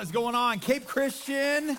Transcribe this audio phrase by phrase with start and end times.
[0.00, 0.60] What is going on?
[0.60, 1.76] Cape Christian.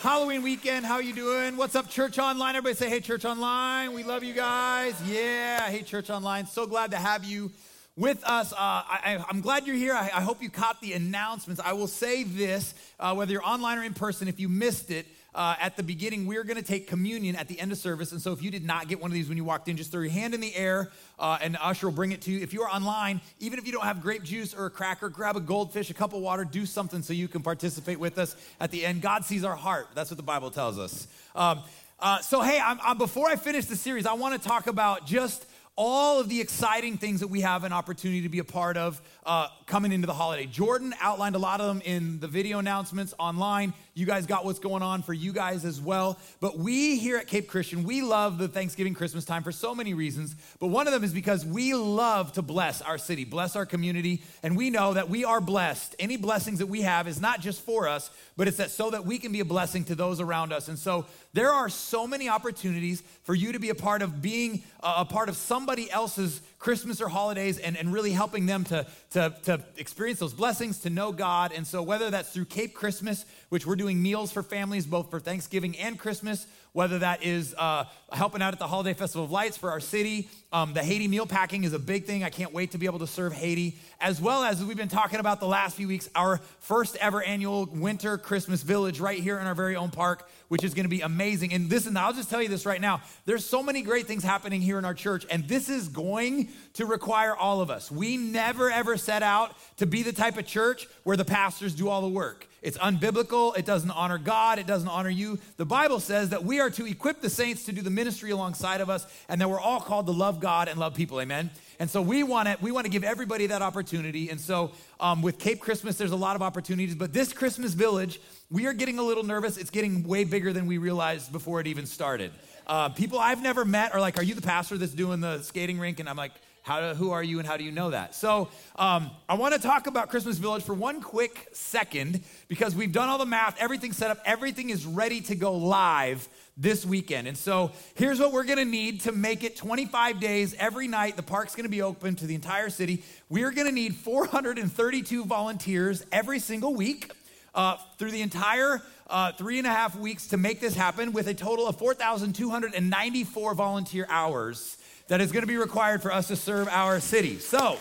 [0.00, 1.56] Halloween weekend, how you doing?
[1.56, 2.56] What's up, Church Online?
[2.56, 3.92] Everybody say, hey, Church Online.
[3.92, 5.00] We love you guys.
[5.06, 6.46] Yeah, hey, Church Online.
[6.46, 7.52] So glad to have you
[7.96, 8.52] with us.
[8.52, 9.94] Uh, I, am glad you're here.
[9.94, 11.62] I, I, hope you caught the announcements.
[11.64, 15.06] I will say this, uh, whether you're online or in person, if you missed it,
[15.34, 18.12] uh, at the beginning, we're going to take communion at the end of service.
[18.12, 19.90] And so if you did not get one of these when you walked in, just
[19.90, 22.40] throw your hand in the air uh, and the usher will bring it to you.
[22.40, 25.36] If you are online, even if you don't have grape juice or a cracker, grab
[25.36, 28.70] a goldfish, a cup of water, do something so you can participate with us at
[28.70, 29.00] the end.
[29.00, 29.88] God sees our heart.
[29.94, 31.08] That's what the Bible tells us.
[31.34, 31.60] Um,
[31.98, 35.06] uh, so, hey, I'm, I'm, before I finish the series, I want to talk about
[35.06, 38.76] just all of the exciting things that we have an opportunity to be a part
[38.76, 40.44] of uh, coming into the holiday.
[40.44, 43.72] Jordan outlined a lot of them in the video announcements online.
[43.94, 46.18] You guys got what's going on for you guys as well.
[46.40, 49.94] But we here at Cape Christian, we love the Thanksgiving Christmas time for so many
[49.94, 50.36] reasons.
[50.60, 54.22] But one of them is because we love to bless our city, bless our community,
[54.42, 55.96] and we know that we are blessed.
[55.98, 59.06] Any blessings that we have is not just for us, but it's that so that
[59.06, 60.68] we can be a blessing to those around us.
[60.68, 64.62] And so there are so many opportunities for you to be a part of being
[64.80, 69.34] a part of somebody else's Christmas or holidays and, and really helping them to, to,
[69.44, 71.52] to experience those blessings, to know God.
[71.52, 75.20] And so, whether that's through Cape Christmas, which we're doing meals for families both for
[75.20, 79.56] Thanksgiving and Christmas, whether that is uh, helping out at the Holiday Festival of Lights
[79.56, 80.28] for our city.
[80.52, 82.24] Um, the Haiti meal packing is a big thing.
[82.24, 85.20] I can't wait to be able to serve Haiti, as well as we've been talking
[85.20, 89.46] about the last few weeks, our first ever annual winter Christmas village right here in
[89.46, 91.52] our very own park, which is going to be amazing.
[91.52, 93.02] And listen, I'll just tell you this right now.
[93.24, 96.86] There's so many great things happening here in our church, and this is going to
[96.86, 97.90] require all of us.
[97.90, 101.88] We never ever set out to be the type of church where the pastors do
[101.88, 102.48] all the work.
[102.62, 103.58] It's unbiblical.
[103.58, 104.60] It doesn't honor God.
[104.60, 105.40] It doesn't honor you.
[105.56, 108.80] The Bible says that we are to equip the saints to do the ministry alongside
[108.80, 111.20] of us, and that we're all called to love God and love people.
[111.20, 111.50] Amen.
[111.80, 114.30] And so we want to we want to give everybody that opportunity.
[114.30, 114.70] And so
[115.00, 116.94] um, with Cape Christmas, there's a lot of opportunities.
[116.94, 119.56] But this Christmas village, we are getting a little nervous.
[119.56, 122.30] It's getting way bigger than we realized before it even started.
[122.64, 125.80] Uh, people I've never met are like, "Are you the pastor that's doing the skating
[125.80, 128.14] rink?" And I'm like how who are you and how do you know that?
[128.14, 132.92] So um, I want to talk about Christmas Village for one quick second because we've
[132.92, 137.26] done all the math, everything's set up, everything is ready to go live this weekend.
[137.26, 141.16] And so here's what we're going to need to make it 25 days every night.
[141.16, 143.02] The park's going to be open to the entire city.
[143.28, 147.10] We are going to need 432 volunteers every single week
[147.56, 151.26] uh, through the entire uh, three and a half weeks to make this happen with
[151.26, 154.78] a total of 4,294 volunteer hours
[155.12, 157.38] that is going to be required for us to serve our city.
[157.38, 157.78] So,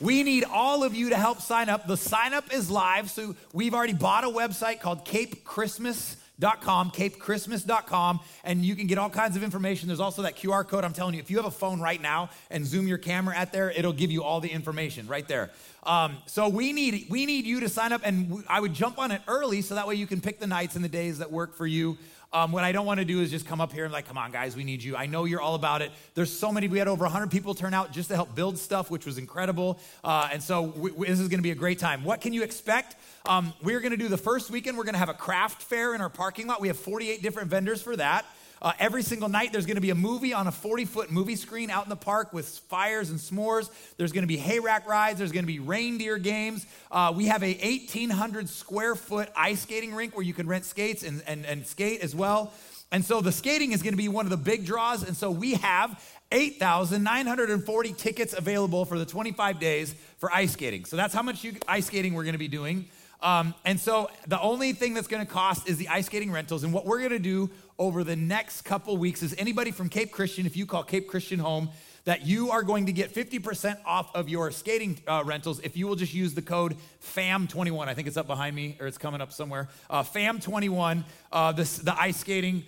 [0.00, 1.86] we need all of you to help sign up.
[1.86, 3.10] The sign up is live.
[3.10, 8.98] So, we've already bought a website called Cape Christmas capechristmas.com, capechristmas.com, and you can get
[8.98, 9.88] all kinds of information.
[9.88, 10.84] There's also that QR code.
[10.84, 13.52] I'm telling you, if you have a phone right now and zoom your camera at
[13.52, 15.50] there, it'll give you all the information right there.
[15.84, 19.10] Um, so we need we need you to sign up, and I would jump on
[19.10, 21.54] it early so that way you can pick the nights and the days that work
[21.54, 21.98] for you.
[22.34, 24.18] Um, what I don't want to do is just come up here and like, come
[24.18, 24.96] on, guys, we need you.
[24.96, 25.92] I know you're all about it.
[26.14, 26.66] There's so many.
[26.66, 29.78] We had over 100 people turn out just to help build stuff, which was incredible.
[30.02, 32.02] Uh, and so we, we, this is going to be a great time.
[32.02, 32.96] What can you expect?
[33.24, 34.76] Um, we're going to do the first weekend.
[34.76, 36.60] We're going to have a craft fair in our parking lot.
[36.60, 38.26] We have 48 different vendors for that.
[38.64, 41.36] Uh, every single night, there's going to be a movie on a 40 foot movie
[41.36, 43.68] screen out in the park with fires and s'mores.
[43.98, 45.18] There's going to be hayrack rides.
[45.18, 46.64] There's going to be reindeer games.
[46.90, 51.02] Uh, we have a 1,800 square foot ice skating rink where you can rent skates
[51.02, 52.54] and, and, and skate as well.
[52.90, 55.06] And so the skating is going to be one of the big draws.
[55.06, 56.02] And so we have
[56.32, 60.86] 8,940 tickets available for the 25 days for ice skating.
[60.86, 62.88] So that's how much you, ice skating we're going to be doing.
[63.24, 66.62] Um, and so the only thing that's going to cost is the ice skating rentals.
[66.62, 70.12] And what we're going to do over the next couple weeks is anybody from Cape
[70.12, 71.70] Christian, if you call Cape Christian home,
[72.04, 75.86] that you are going to get 50% off of your skating uh, rentals if you
[75.86, 77.88] will just use the code FAM21.
[77.88, 79.70] I think it's up behind me or it's coming up somewhere.
[79.88, 82.64] Uh, FAM21, uh, this, the ice skating,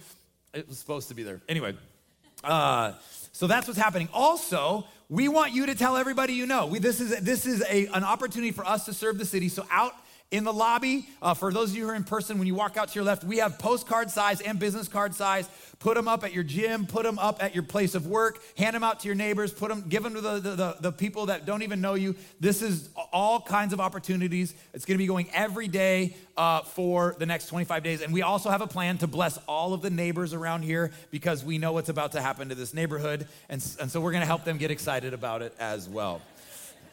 [0.54, 1.42] it was supposed to be there.
[1.50, 1.74] Anyway,
[2.42, 2.92] uh,
[3.32, 4.08] so that's what's happening.
[4.14, 6.66] Also, we want you to tell everybody you know.
[6.66, 9.50] We, this is, this is a, an opportunity for us to serve the city.
[9.50, 9.92] So out
[10.32, 12.76] in the lobby, uh, for those of you who are in person, when you walk
[12.76, 15.48] out to your left, we have postcard size and business card size.
[15.78, 18.74] Put them up at your gym, put them up at your place of work, hand
[18.74, 21.46] them out to your neighbors, put them, give them to the, the, the, people that
[21.46, 22.16] don't even know you.
[22.40, 24.54] This is all kinds of opportunities.
[24.74, 28.00] It's going to be going every day uh, for the next 25 days.
[28.00, 31.44] And we also have a plan to bless all of the neighbors around here because
[31.44, 33.28] we know what's about to happen to this neighborhood.
[33.48, 36.20] And, and so we're going to help them get excited about it as well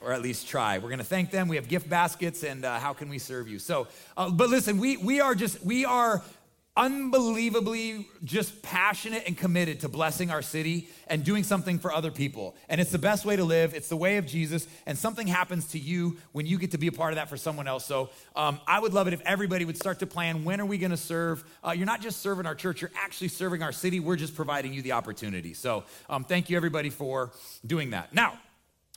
[0.04, 0.78] or at least try.
[0.78, 1.48] We're going to thank them.
[1.48, 3.60] We have gift baskets, and uh, how can we serve you?
[3.60, 6.24] So, uh, but listen, we we are just we are
[6.76, 12.56] unbelievably just passionate and committed to blessing our city and doing something for other people.
[12.68, 13.76] And it's the best way to live.
[13.76, 14.68] It's the way of Jesus.
[14.88, 17.38] And something happens to you when you get to be a part of that for
[17.38, 17.86] someone else.
[17.86, 20.80] So um, I would love it if everybody would start to plan when are we
[20.80, 21.44] going to serve?
[21.64, 24.00] Uh, you're not just serving our church, you're actually serving our city.
[24.00, 25.54] We're just providing you the opportunity.
[25.54, 27.34] So um, thank you, everybody, for
[27.64, 28.16] doing that.
[28.16, 28.40] Now,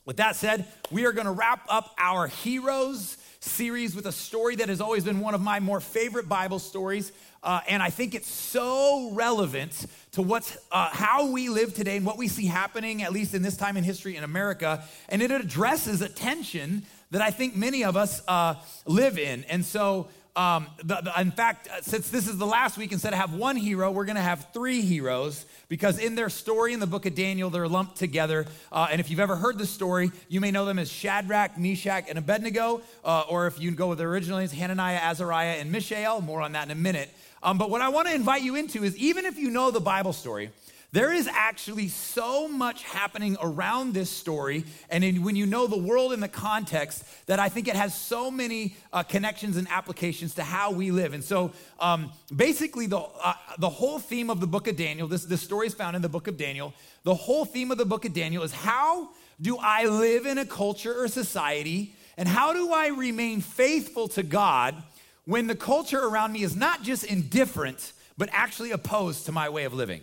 [0.07, 4.55] with that said, we are going to wrap up our heroes series with a story
[4.55, 7.11] that has always been one of my more favorite Bible stories.
[7.43, 12.05] Uh, and I think it's so relevant to what's uh, how we live today and
[12.05, 14.81] what we see happening, at least in this time in history in America.
[15.09, 18.55] And it addresses a tension that I think many of us uh,
[18.85, 19.43] live in.
[19.49, 20.07] And so
[20.37, 23.33] um, the, the, in fact, uh, since this is the last week, instead of have
[23.33, 27.07] one hero, we're going to have three heroes because in their story in the book
[27.07, 28.45] of Daniel, they're lumped together.
[28.71, 32.05] Uh, and if you've ever heard the story, you may know them as Shadrach, Meshach,
[32.07, 36.21] and Abednego, uh, or if you go with the original names, Hananiah, Azariah, and Mishael.
[36.21, 37.09] More on that in a minute.
[37.41, 39.79] Um, but what I want to invite you into is even if you know the
[39.79, 40.51] Bible story,
[40.93, 45.77] there is actually so much happening around this story, and in, when you know the
[45.77, 50.35] world in the context, that I think it has so many uh, connections and applications
[50.35, 51.13] to how we live.
[51.13, 51.51] And so,
[51.81, 55.67] um, basically, the uh, the whole theme of the book of Daniel, this this story
[55.67, 56.73] is found in the book of Daniel.
[57.03, 59.09] The whole theme of the book of Daniel is how
[59.41, 64.23] do I live in a culture or society, and how do I remain faithful to
[64.23, 64.81] God
[65.25, 69.65] when the culture around me is not just indifferent, but actually opposed to my way
[69.65, 70.01] of living.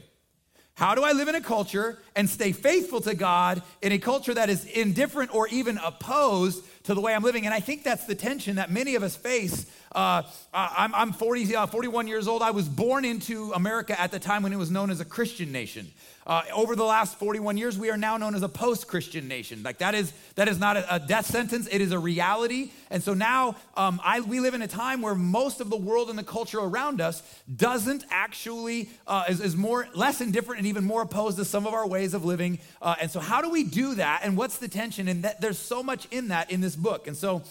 [0.76, 4.34] How do I live in a culture and stay faithful to God in a culture
[4.34, 7.44] that is indifferent or even opposed to the way I'm living?
[7.44, 9.66] And I think that's the tension that many of us face.
[9.94, 12.42] Uh, I'm, I'm 40, uh, 41 years old.
[12.42, 15.52] I was born into America at the time when it was known as a Christian
[15.52, 15.92] nation.
[16.26, 19.62] Uh, over the last 41 years, we are now known as a post-Christian nation.
[19.62, 22.70] Like that is that is not a, a death sentence; it is a reality.
[22.90, 26.08] And so now um, I, we live in a time where most of the world
[26.08, 27.22] and the culture around us
[27.54, 31.74] doesn't actually uh, is, is, more less indifferent and even more opposed to some of
[31.74, 32.58] our ways of living.
[32.80, 34.20] Uh, and so, how do we do that?
[34.24, 35.08] And what's the tension?
[35.08, 37.06] And that, there's so much in that in this book.
[37.06, 37.42] And so.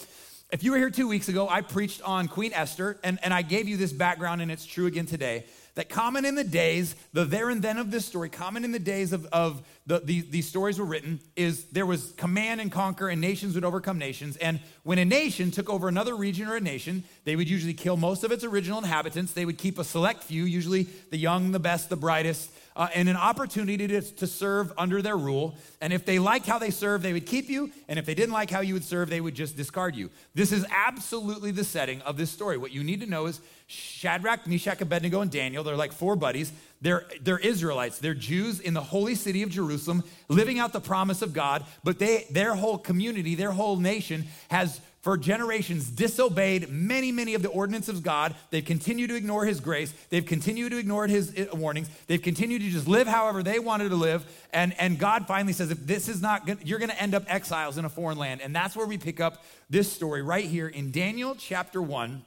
[0.54, 3.42] If you were here two weeks ago, I preached on Queen Esther, and, and I
[3.42, 7.26] gave you this background, and it's true again today that common in the days, the
[7.26, 10.48] there and then of this story, common in the days of, of the, the, these
[10.48, 14.38] stories were written, is there was command and conquer, and nations would overcome nations.
[14.38, 17.98] And when a nation took over another region or a nation, they would usually kill
[17.98, 19.34] most of its original inhabitants.
[19.34, 23.10] They would keep a select few, usually the young, the best, the brightest, uh, and
[23.10, 25.56] an opportunity to, to serve under their rule.
[25.82, 27.70] And if they liked how they served, they would keep you.
[27.90, 30.10] And if they didn't like how you would serve, they would just discard you.
[30.34, 32.58] This is absolutely the setting of this story.
[32.58, 36.52] What you need to know is Shadrach, Meshach, Abednego, and Daniel, they're like four buddies.
[36.84, 37.98] They're, they're Israelites.
[37.98, 41.66] They're Jews in the holy city of Jerusalem, living out the promise of God.
[41.84, 47.42] But they, their whole community, their whole nation has for generations disobeyed many, many of
[47.42, 48.36] the ordinances of God.
[48.52, 49.94] They've continued to ignore his grace.
[50.10, 51.90] They've continued to ignore his uh, warnings.
[52.08, 54.26] They've continued to just live however they wanted to live.
[54.54, 57.24] And, and God finally says, if this is not good, you're going to end up
[57.28, 58.40] exiles in a foreign land.
[58.42, 62.24] And that's where we pick up this story right here in Daniel chapter 1,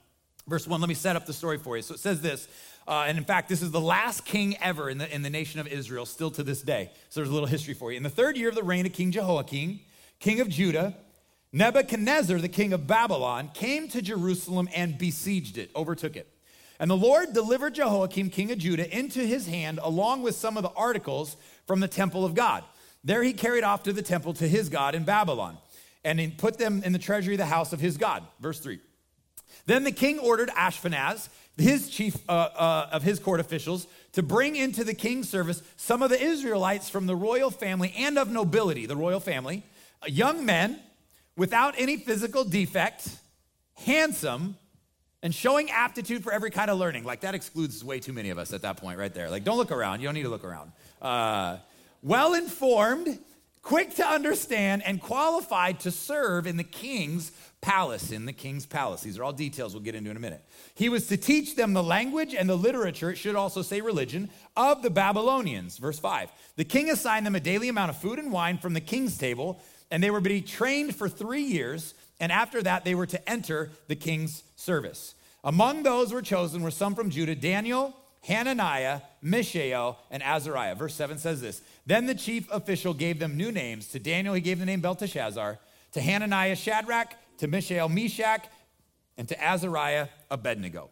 [0.48, 0.80] verse 1.
[0.80, 1.82] Let me set up the story for you.
[1.82, 2.48] So it says this.
[2.88, 5.58] Uh, and in fact, this is the last king ever in the, in the nation
[5.58, 6.90] of Israel, still to this day.
[7.08, 7.96] So there's a little history for you.
[7.96, 9.80] In the third year of the reign of King Jehoiakim,
[10.20, 10.96] king of Judah,
[11.52, 16.32] Nebuchadnezzar, the king of Babylon, came to Jerusalem and besieged it, overtook it.
[16.78, 20.62] And the Lord delivered Jehoiakim, king of Judah, into his hand, along with some of
[20.62, 22.62] the articles from the temple of God.
[23.02, 25.58] There he carried off to the temple to his God in Babylon,
[26.04, 28.24] and put them in the treasury of the house of his God.
[28.40, 28.78] Verse 3.
[29.66, 34.56] Then the king ordered Ashpenaz, his chief uh, uh, of his court officials, to bring
[34.56, 38.86] into the king's service some of the Israelites from the royal family and of nobility,
[38.86, 39.62] the royal family,
[40.06, 40.80] young men
[41.36, 43.08] without any physical defect,
[43.84, 44.56] handsome,
[45.22, 47.04] and showing aptitude for every kind of learning.
[47.04, 49.30] Like that excludes way too many of us at that point, right there.
[49.30, 50.00] Like, don't look around.
[50.00, 50.72] You don't need to look around.
[51.02, 51.58] Uh,
[52.02, 53.18] well informed,
[53.62, 58.12] quick to understand, and qualified to serve in the king's palace.
[58.12, 59.02] In the king's palace.
[59.02, 60.44] These are all details we'll get into in a minute.
[60.74, 64.30] He was to teach them the language and the literature, it should also say religion,
[64.56, 65.78] of the Babylonians.
[65.78, 66.30] Verse 5.
[66.56, 69.60] The king assigned them a daily amount of food and wine from the king's table
[69.90, 73.28] and they were to be trained for three years, and after that, they were to
[73.28, 75.14] enter the king's service.
[75.44, 80.74] Among those were chosen were some from Judah Daniel, Hananiah, Mishael, and Azariah.
[80.74, 83.88] Verse 7 says this Then the chief official gave them new names.
[83.88, 85.58] To Daniel, he gave the name Belteshazzar,
[85.92, 88.46] to Hananiah, Shadrach, to Mishael, Meshach,
[89.16, 90.90] and to Azariah, Abednego.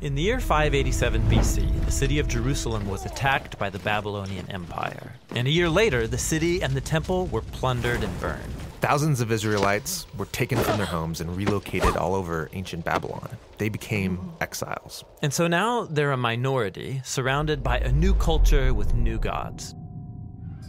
[0.00, 5.12] In the year 587 BC, the city of Jerusalem was attacked by the Babylonian Empire.
[5.36, 8.54] And a year later, the city and the temple were plundered and burned.
[8.80, 13.28] Thousands of Israelites were taken from their homes and relocated all over ancient Babylon.
[13.58, 15.04] They became exiles.
[15.20, 19.74] And so now they're a minority, surrounded by a new culture with new gods.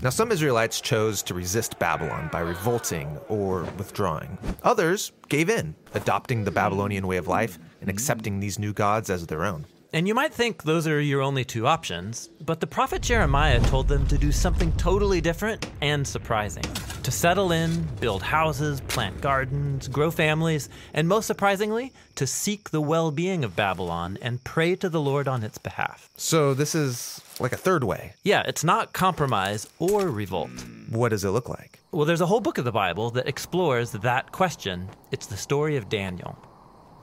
[0.04, 4.36] Now, some Israelites chose to resist Babylon by revolting or withdrawing.
[4.64, 9.28] Others gave in, adopting the Babylonian way of life and accepting these new gods as
[9.28, 9.68] their own.
[9.94, 13.90] And you might think those are your only two options, but the prophet Jeremiah told
[13.90, 16.64] them to do something totally different and surprising
[17.04, 22.80] to settle in, build houses, plant gardens, grow families, and most surprisingly, to seek the
[22.80, 26.10] well being of Babylon and pray to the Lord on its behalf.
[26.16, 28.14] So, this is like a third way.
[28.24, 30.52] Yeah, it's not compromise or revolt.
[30.90, 31.80] What does it look like?
[31.92, 34.88] Well, there's a whole book of the Bible that explores that question.
[35.12, 36.38] It's the story of Daniel.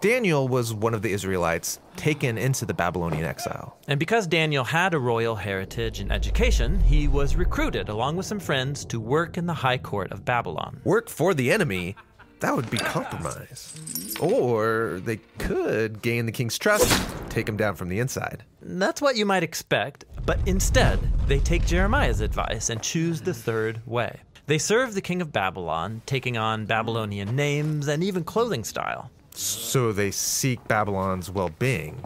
[0.01, 3.77] Daniel was one of the Israelites taken into the Babylonian exile.
[3.89, 8.39] And because Daniel had a royal heritage and education, he was recruited along with some
[8.39, 10.81] friends to work in the high court of Babylon.
[10.85, 11.97] Work for the enemy?
[12.39, 13.75] That would be compromise.
[14.21, 16.89] Or they could gain the king's trust,
[17.29, 18.45] take him down from the inside.
[18.63, 23.81] That's what you might expect, but instead, they take Jeremiah's advice and choose the third
[23.85, 24.21] way.
[24.47, 29.93] They serve the king of Babylon, taking on Babylonian names and even clothing style so
[29.93, 32.05] they seek Babylon's well being.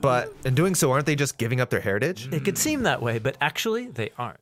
[0.00, 2.28] But in doing so, aren't they just giving up their heritage?
[2.32, 4.38] It could seem that way, but actually, they aren't.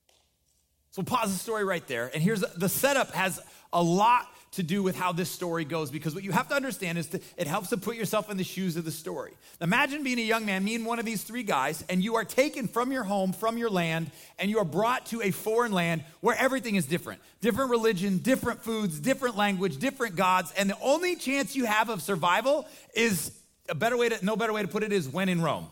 [0.91, 2.11] So pause the story right there.
[2.13, 3.41] And here's the setup has
[3.73, 6.99] a lot to do with how this story goes because what you have to understand
[6.99, 9.33] is that it helps to put yourself in the shoes of the story.
[9.61, 12.25] Imagine being a young man, me and one of these three guys, and you are
[12.25, 16.03] taken from your home, from your land, and you are brought to a foreign land
[16.21, 17.21] where everything is different.
[17.41, 22.03] Different religion, different foods, different language, different gods, and the only chance you have of
[22.03, 23.33] survival is
[23.69, 25.67] a better way to no better way to put it is when in Rome.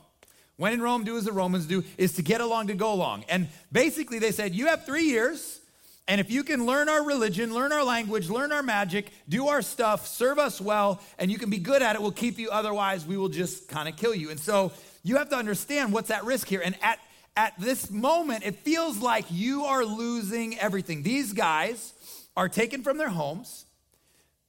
[0.56, 3.24] When in Rome, do as the Romans do, is to get along to go along.
[3.28, 5.60] And basically, they said, You have three years
[6.06, 9.62] and if you can learn our religion, learn our language, learn our magic, do our
[9.62, 12.50] stuff, serve us well, and you can be good at it, we'll keep you.
[12.50, 14.30] Otherwise, we will just kind of kill you.
[14.30, 16.60] And so you have to understand what's at risk here.
[16.62, 16.98] And at,
[17.36, 21.02] at this moment, it feels like you are losing everything.
[21.02, 21.94] These guys
[22.36, 23.64] are taken from their homes,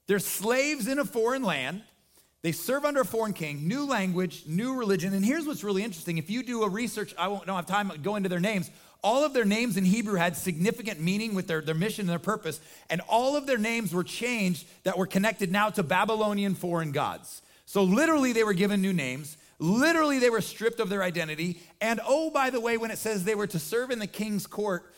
[0.08, 1.84] they're slaves in a foreign land.
[2.42, 5.16] They serve under a foreign king, new language, new religion.
[5.16, 6.20] And here's what's really interesting.
[6.20, 8.70] If you do a research, I won't don't have time to go into their names
[9.06, 12.18] all of their names in Hebrew had significant meaning with their, their mission and their
[12.18, 12.60] purpose,
[12.90, 17.44] and all of their names were changed that were connected now to Babylonian foreign gods.
[17.68, 19.38] So literally, they were given new names.
[19.60, 21.62] Literally, they were stripped of their identity.
[21.80, 24.48] And oh, by the way, when it says they were to serve in the king's
[24.48, 24.92] court,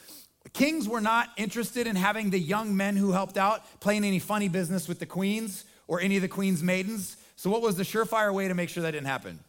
[0.53, 4.47] kings were not interested in having the young men who helped out playing any funny
[4.47, 7.17] business with the queens or any of the queen's maidens.
[7.35, 9.41] So, what was the surefire way to make sure that didn't happen?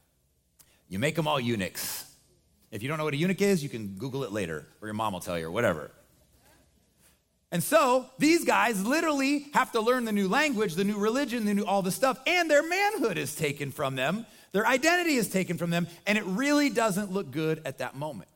[0.88, 2.07] You make them all eunuchs.
[2.70, 4.94] If you don't know what a eunuch is, you can Google it later, or your
[4.94, 5.90] mom will tell you, or whatever.
[7.50, 11.54] And so these guys literally have to learn the new language, the new religion, the
[11.54, 14.26] new all the stuff, and their manhood is taken from them.
[14.52, 18.28] Their identity is taken from them, and it really doesn't look good at that moment.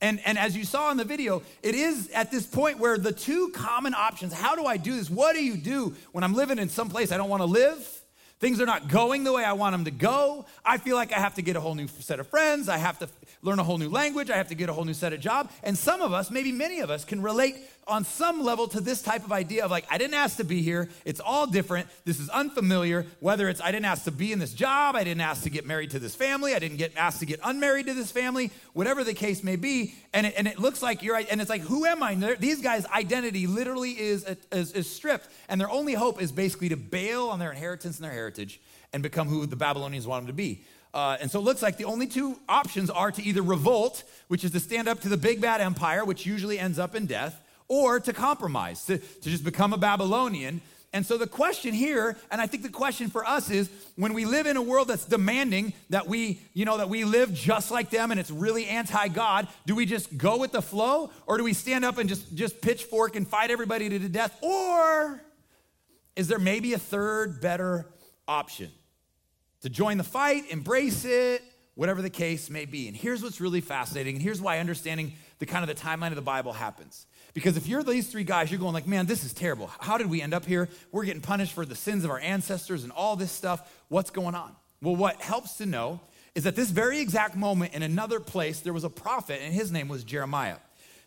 [0.00, 3.12] And, and as you saw in the video, it is at this point where the
[3.12, 5.08] two common options how do I do this?
[5.08, 8.03] What do you do when I'm living in some place I don't want to live?
[8.40, 10.44] Things are not going the way I want them to go.
[10.64, 12.68] I feel like I have to get a whole new set of friends.
[12.68, 13.08] I have to
[13.42, 14.28] learn a whole new language.
[14.28, 15.50] I have to get a whole new set of job.
[15.62, 19.02] And some of us, maybe many of us, can relate on some level to this
[19.02, 20.88] type of idea of like, I didn't ask to be here.
[21.04, 21.88] It's all different.
[22.04, 23.06] This is unfamiliar.
[23.20, 25.66] Whether it's I didn't ask to be in this job, I didn't ask to get
[25.66, 29.04] married to this family, I didn't get asked to get unmarried to this family, whatever
[29.04, 29.94] the case may be.
[30.12, 32.14] And it, and it looks like you're, and it's like, who am I?
[32.38, 35.28] These guys' identity literally is, is, is stripped.
[35.48, 38.60] And their only hope is basically to bail on their inheritance and their heritage
[38.92, 40.62] and become who the Babylonians want them to be.
[40.94, 44.44] Uh, and so it looks like the only two options are to either revolt, which
[44.44, 47.42] is to stand up to the big bad empire, which usually ends up in death,
[47.68, 50.60] or to compromise, to, to just become a Babylonian.
[50.92, 54.24] And so the question here, and I think the question for us is when we
[54.24, 57.90] live in a world that's demanding that we, you know, that we live just like
[57.90, 61.52] them and it's really anti-God, do we just go with the flow or do we
[61.52, 64.38] stand up and just, just pitchfork and fight everybody to the death?
[64.40, 65.20] Or
[66.14, 67.86] is there maybe a third better
[68.28, 68.70] option?
[69.62, 71.42] To join the fight, embrace it,
[71.74, 72.86] whatever the case may be.
[72.86, 76.16] And here's what's really fascinating, and here's why understanding the kind of the timeline of
[76.16, 77.06] the Bible happens.
[77.34, 79.68] Because if you're these three guys, you're going like, man, this is terrible.
[79.80, 80.68] How did we end up here?
[80.92, 83.68] We're getting punished for the sins of our ancestors and all this stuff.
[83.88, 84.54] What's going on?
[84.80, 86.00] Well, what helps to know
[86.36, 89.72] is that this very exact moment in another place, there was a prophet, and his
[89.72, 90.56] name was Jeremiah.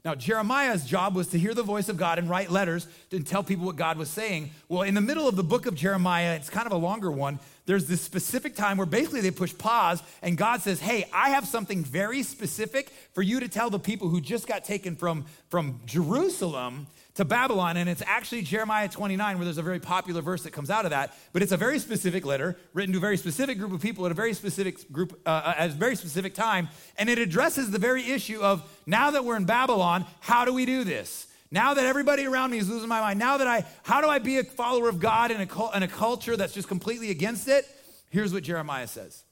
[0.05, 3.43] Now, Jeremiah's job was to hear the voice of God and write letters and tell
[3.43, 4.51] people what God was saying.
[4.69, 7.39] Well, in the middle of the book of Jeremiah, it's kind of a longer one,
[7.67, 11.45] there's this specific time where basically they push pause and God says, Hey, I have
[11.45, 15.81] something very specific for you to tell the people who just got taken from, from
[15.85, 20.51] Jerusalem to Babylon, and it's actually Jeremiah 29, where there's a very popular verse that
[20.51, 21.17] comes out of that.
[21.33, 24.11] But it's a very specific letter written to a very specific group of people at
[24.11, 28.11] a very specific group uh, at a very specific time, and it addresses the very
[28.11, 31.27] issue of now that we're in Babylon, how do we do this?
[31.49, 34.19] Now that everybody around me is losing my mind, now that I, how do I
[34.19, 37.65] be a follower of God in a, in a culture that's just completely against it?
[38.09, 39.23] Here's what Jeremiah says.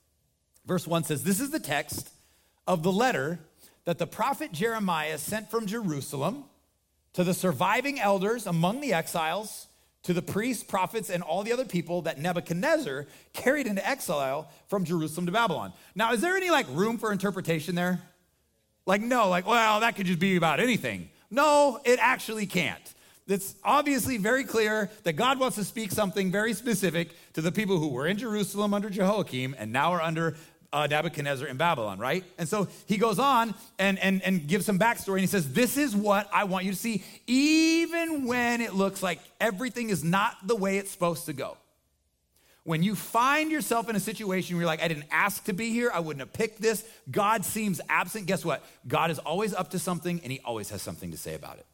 [0.65, 2.09] Verse 1 says, This is the text
[2.67, 3.39] of the letter
[3.83, 6.45] that the prophet Jeremiah sent from Jerusalem
[7.13, 9.67] to the surviving elders among the exiles,
[10.03, 14.85] to the priests, prophets, and all the other people that Nebuchadnezzar carried into exile from
[14.85, 15.73] Jerusalem to Babylon.
[15.95, 18.01] Now, is there any like room for interpretation there?
[18.85, 21.09] Like, no, like, well, that could just be about anything.
[21.31, 22.93] No, it actually can't.
[23.27, 27.79] It's obviously very clear that God wants to speak something very specific to the people
[27.79, 30.35] who were in Jerusalem under Jehoiakim and now are under
[30.71, 32.23] uh, Nebuchadnezzar in Babylon, right?
[32.37, 35.77] And so he goes on and, and, and gives some backstory and he says, This
[35.77, 40.35] is what I want you to see, even when it looks like everything is not
[40.45, 41.57] the way it's supposed to go.
[42.65, 45.69] When you find yourself in a situation where you're like, I didn't ask to be
[45.69, 48.65] here, I wouldn't have picked this, God seems absent, guess what?
[48.87, 51.65] God is always up to something and he always has something to say about it.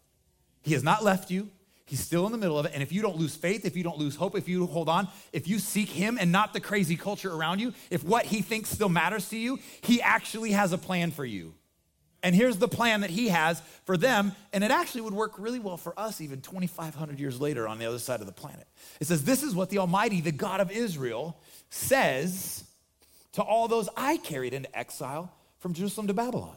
[0.63, 1.50] He has not left you,
[1.91, 2.71] He's still in the middle of it.
[2.74, 5.10] And if you don't lose faith, if you don't lose hope, if you hold on,
[5.33, 8.69] if you seek Him and not the crazy culture around you, if what He thinks
[8.69, 11.53] still matters to you, He actually has a plan for you.
[12.23, 14.33] And here's the plan that He has for them.
[14.53, 17.85] And it actually would work really well for us even 2,500 years later on the
[17.85, 18.67] other side of the planet.
[18.99, 21.37] It says, This is what the Almighty, the God of Israel,
[21.69, 22.63] says
[23.33, 26.55] to all those I carried into exile from Jerusalem to Babylon.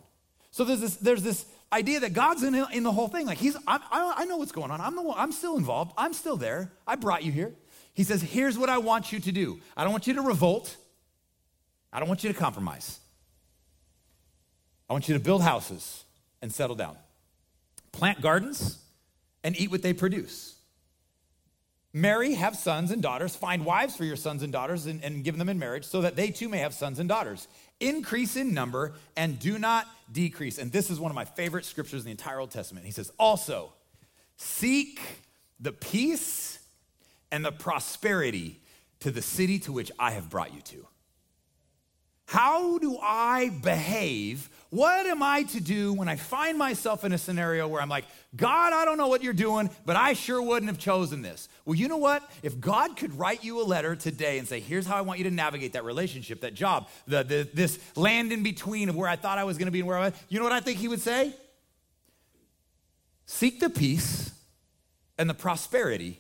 [0.51, 3.27] So there's this, there's this idea that God's in, in the whole thing.
[3.27, 4.81] Like he's, I, I know what's going on.
[4.81, 5.93] I'm the one, I'm still involved.
[5.97, 6.71] I'm still there.
[6.87, 7.53] I brought you here.
[7.93, 9.61] He says, here's what I want you to do.
[9.77, 10.77] I don't want you to revolt.
[11.93, 12.99] I don't want you to compromise.
[14.89, 16.05] I want you to build houses
[16.43, 16.97] and settle down.
[17.93, 18.79] Plant gardens
[19.43, 20.55] and eat what they produce.
[21.93, 23.37] Marry, have sons and daughters.
[23.37, 26.17] Find wives for your sons and daughters and, and give them in marriage so that
[26.17, 27.47] they too may have sons and daughters
[27.79, 30.59] increase in number and do not decrease.
[30.59, 32.85] And this is one of my favorite scriptures in the entire Old Testament.
[32.85, 33.73] He says, Also,
[34.37, 35.01] seek
[35.61, 36.59] the peace
[37.31, 38.61] and the prosperity
[39.01, 40.87] to the city to which I have brought you to.
[42.27, 47.19] How do I behave what am I to do when I find myself in a
[47.19, 50.69] scenario where I'm like, God, I don't know what you're doing, but I sure wouldn't
[50.69, 51.49] have chosen this?
[51.65, 52.29] Well, you know what?
[52.43, 55.25] If God could write you a letter today and say, here's how I want you
[55.27, 59.15] to navigate that relationship, that job, the, the, this land in between of where I
[59.15, 60.81] thought I was going to be and where I was, you know what I think
[60.81, 61.33] He would say?
[63.27, 64.33] Seek the peace
[65.17, 66.19] and the prosperity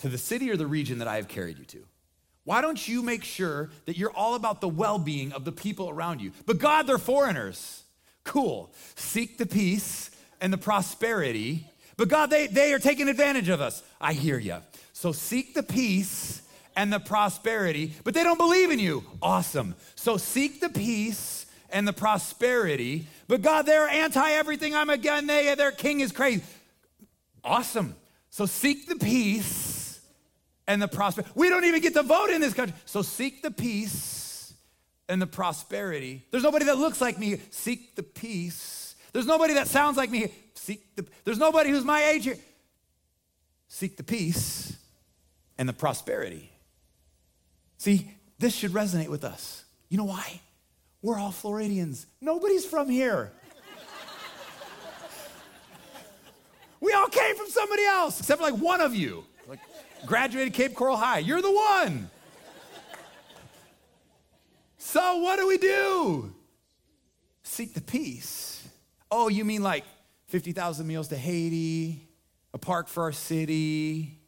[0.00, 1.82] to the city or the region that I have carried you to.
[2.44, 5.88] Why don't you make sure that you're all about the well being of the people
[5.88, 6.32] around you?
[6.44, 7.84] But God, they're foreigners.
[8.26, 8.70] Cool.
[8.96, 10.10] Seek the peace
[10.40, 11.66] and the prosperity.
[11.96, 13.82] But God, they, they are taking advantage of us.
[14.00, 14.58] I hear you.
[14.92, 16.42] So seek the peace
[16.74, 19.04] and the prosperity, but they don't believe in you.
[19.22, 19.74] Awesome.
[19.94, 24.74] So seek the peace and the prosperity, but God, they're anti everything.
[24.74, 25.26] I'm again.
[25.26, 26.42] They, their king is crazy.
[27.42, 27.94] Awesome.
[28.30, 30.00] So seek the peace
[30.66, 31.32] and the prosperity.
[31.34, 32.76] We don't even get to vote in this country.
[32.84, 34.25] So seek the peace
[35.08, 36.24] and the prosperity.
[36.30, 37.40] There's nobody that looks like me.
[37.50, 38.94] Seek the peace.
[39.12, 40.32] There's nobody that sounds like me.
[40.54, 42.38] Seek the There's nobody who's my age here.
[43.68, 44.76] Seek the peace
[45.58, 46.50] and the prosperity.
[47.78, 49.64] See, this should resonate with us.
[49.88, 50.40] You know why?
[51.02, 52.06] We're all Floridians.
[52.20, 53.32] Nobody's from here.
[56.80, 59.24] we all came from somebody else, except like one of you.
[59.48, 59.60] Like
[60.04, 61.18] graduated Cape Coral High.
[61.18, 62.10] You're the one.
[64.86, 66.32] So, what do we do?
[67.42, 68.64] Seek the peace.
[69.10, 69.82] Oh, you mean like
[70.28, 72.08] 50,000 meals to Haiti,
[72.54, 74.20] a park for our city,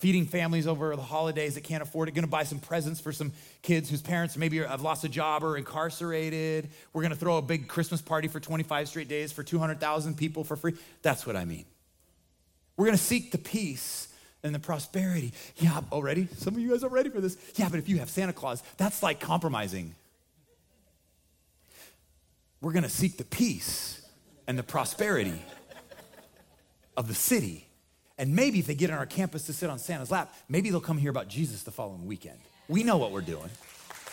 [0.00, 3.32] feeding families over the holidays that can't afford it, gonna buy some presents for some
[3.62, 6.70] kids whose parents maybe have lost a job or incarcerated.
[6.92, 10.56] We're gonna throw a big Christmas party for 25 straight days for 200,000 people for
[10.56, 10.74] free.
[11.02, 11.66] That's what I mean.
[12.76, 14.08] We're gonna seek the peace
[14.42, 15.32] and the prosperity.
[15.56, 16.28] Yeah, oh, already?
[16.36, 17.36] Some of you guys are ready for this.
[17.56, 19.94] Yeah, but if you have Santa Claus, that's like compromising.
[22.60, 24.06] We're going to seek the peace
[24.46, 25.40] and the prosperity
[26.96, 27.66] of the city.
[28.16, 30.80] And maybe if they get on our campus to sit on Santa's lap, maybe they'll
[30.80, 32.38] come hear about Jesus the following weekend.
[32.66, 33.48] We know what we're doing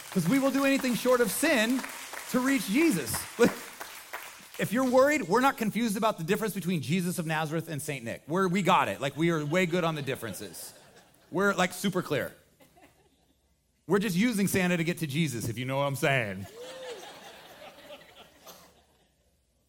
[0.05, 1.81] because we will do anything short of sin
[2.31, 3.15] to reach Jesus.
[4.57, 8.05] If you're worried, we're not confused about the difference between Jesus of Nazareth and St.
[8.05, 8.21] Nick.
[8.27, 9.01] We're, we got it.
[9.01, 10.73] Like, we are way good on the differences.
[11.29, 12.31] We're like super clear.
[13.85, 16.47] We're just using Santa to get to Jesus, if you know what I'm saying.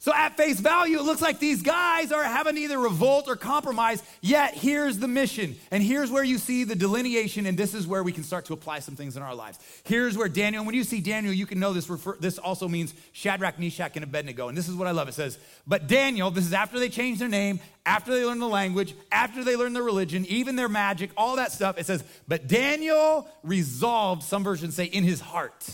[0.07, 4.01] So, at face value, it looks like these guys are having either revolt or compromise.
[4.21, 5.57] Yet, here's the mission.
[5.73, 8.53] And here's where you see the delineation, and this is where we can start to
[8.53, 9.59] apply some things in our lives.
[9.83, 12.95] Here's where Daniel, when you see Daniel, you can know this, refer, this also means
[13.11, 14.47] Shadrach, Meshach, and Abednego.
[14.47, 15.09] And this is what I love.
[15.09, 18.47] It says, But Daniel, this is after they changed their name, after they learned the
[18.47, 21.79] language, after they learned their religion, even their magic, all that stuff.
[21.79, 25.69] It says, But Daniel resolved, some versions say, in his heart,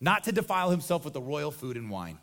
[0.00, 2.16] not to defile himself with the royal food and wine.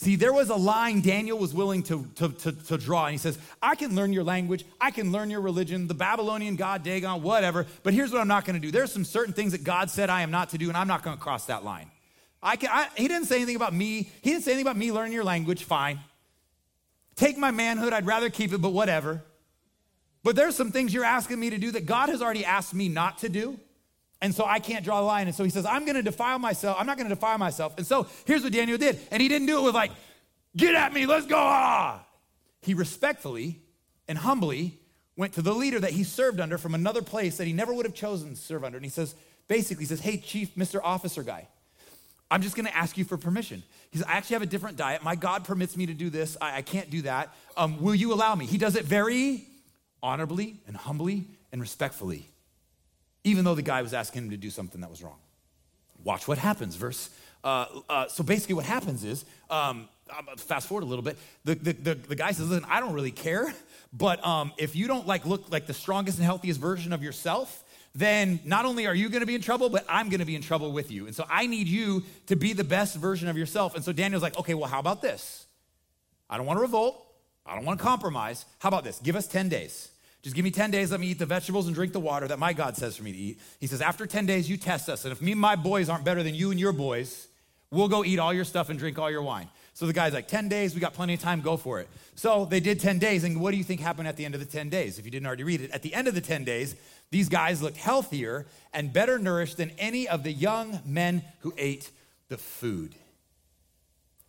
[0.00, 3.18] See, there was a line Daniel was willing to, to, to, to, draw, and he
[3.18, 7.20] says, I can learn your language, I can learn your religion, the Babylonian God, Dagon,
[7.20, 8.70] whatever, but here's what I'm not gonna do.
[8.70, 11.02] There's some certain things that God said I am not to do, and I'm not
[11.02, 11.90] gonna cross that line.
[12.40, 14.92] I can, I, he didn't say anything about me, he didn't say anything about me
[14.92, 15.98] learning your language, fine.
[17.16, 19.24] Take my manhood, I'd rather keep it, but whatever.
[20.22, 22.88] But there's some things you're asking me to do that God has already asked me
[22.88, 23.58] not to do.
[24.20, 25.26] And so I can't draw a line.
[25.28, 26.76] And so he says, I'm going to defile myself.
[26.78, 27.74] I'm not going to defile myself.
[27.76, 28.98] And so here's what Daniel did.
[29.10, 29.92] And he didn't do it with like,
[30.56, 31.36] get at me, let's go.
[31.38, 32.04] Ah.
[32.62, 33.60] He respectfully
[34.08, 34.78] and humbly
[35.16, 37.86] went to the leader that he served under from another place that he never would
[37.86, 38.76] have chosen to serve under.
[38.76, 39.14] And he says,
[39.46, 40.80] basically, he says, hey, chief, Mr.
[40.82, 41.46] Officer guy,
[42.30, 43.62] I'm just going to ask you for permission.
[43.90, 45.02] He says, I actually have a different diet.
[45.02, 46.36] My God permits me to do this.
[46.40, 47.34] I, I can't do that.
[47.56, 48.46] Um, will you allow me?
[48.46, 49.46] He does it very
[50.02, 52.28] honorably and humbly and respectfully
[53.24, 55.18] even though the guy was asking him to do something that was wrong.
[56.04, 57.10] Watch what happens, verse.
[57.42, 59.88] Uh, uh, so basically, what happens is, um,
[60.36, 61.16] fast forward a little bit.
[61.44, 63.52] The, the, the, the, guy says, "Listen, I don't really care,
[63.92, 67.64] but um, if you don't like look like the strongest and healthiest version of yourself,
[67.94, 70.72] then not only are you to be in trouble, but I'm to be in trouble
[70.72, 71.06] with you.
[71.06, 74.22] And so I need you to be the best version of yourself." And so Daniel's
[74.22, 75.46] like, "Okay, well, how about this?
[76.30, 77.04] I don't want to revolt.
[77.46, 78.46] I don't want to compromise.
[78.58, 78.98] How about this?
[78.98, 79.90] Give us ten days."
[80.28, 82.38] Just give me 10 days, let me eat the vegetables and drink the water that
[82.38, 83.40] my God says for me to eat.
[83.60, 85.06] He says, After 10 days, you test us.
[85.06, 87.28] And if me and my boys aren't better than you and your boys,
[87.70, 89.48] we'll go eat all your stuff and drink all your wine.
[89.72, 91.88] So the guy's like, 10 days, we got plenty of time, go for it.
[92.14, 93.24] So they did 10 days.
[93.24, 94.98] And what do you think happened at the end of the 10 days?
[94.98, 96.76] If you didn't already read it, at the end of the 10 days,
[97.10, 101.90] these guys looked healthier and better nourished than any of the young men who ate
[102.28, 102.94] the food.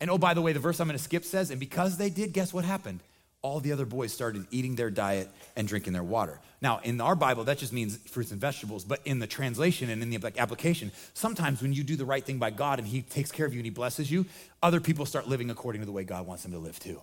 [0.00, 2.08] And oh, by the way, the verse I'm going to skip says, and because they
[2.08, 3.00] did, guess what happened?
[3.42, 6.38] All the other boys started eating their diet and drinking their water.
[6.60, 10.02] Now, in our Bible, that just means fruits and vegetables, but in the translation and
[10.02, 13.32] in the application, sometimes when you do the right thing by God and He takes
[13.32, 14.26] care of you and He blesses you,
[14.62, 17.00] other people start living according to the way God wants them to live too.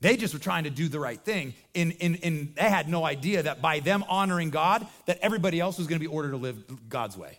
[0.00, 3.04] They just were trying to do the right thing, and, and, and they had no
[3.04, 6.38] idea that by them honoring God, that everybody else was going to be ordered to
[6.38, 7.38] live God's way.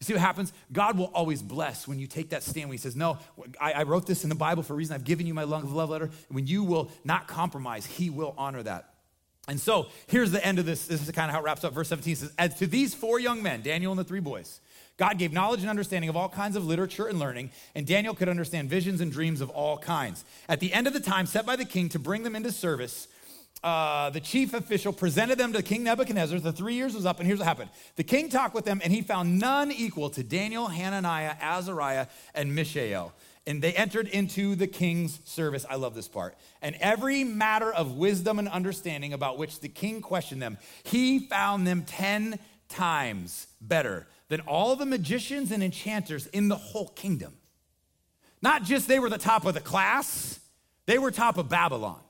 [0.00, 0.52] You see what happens?
[0.72, 3.18] God will always bless when you take that stand when He says, No,
[3.60, 4.94] I, I wrote this in the Bible for a reason.
[4.94, 6.10] I've given you my love letter.
[6.28, 8.94] When you will not compromise, He will honor that.
[9.48, 10.86] And so here's the end of this.
[10.86, 11.72] This is kind of how it wraps up.
[11.72, 14.60] Verse 17 says, As to these four young men, Daniel and the three boys,
[14.98, 18.28] God gave knowledge and understanding of all kinds of literature and learning, and Daniel could
[18.28, 20.24] understand visions and dreams of all kinds.
[20.48, 23.08] At the end of the time set by the king to bring them into service,
[23.62, 26.38] uh, the chief official presented them to King Nebuchadnezzar.
[26.38, 27.70] The three years was up, and here's what happened.
[27.96, 32.54] The king talked with them, and he found none equal to Daniel, Hananiah, Azariah, and
[32.54, 33.12] Mishael.
[33.46, 35.64] And they entered into the king's service.
[35.68, 36.36] I love this part.
[36.62, 41.66] And every matter of wisdom and understanding about which the king questioned them, he found
[41.66, 47.32] them 10 times better than all the magicians and enchanters in the whole kingdom.
[48.42, 50.38] Not just they were the top of the class,
[50.86, 52.00] they were top of Babylon.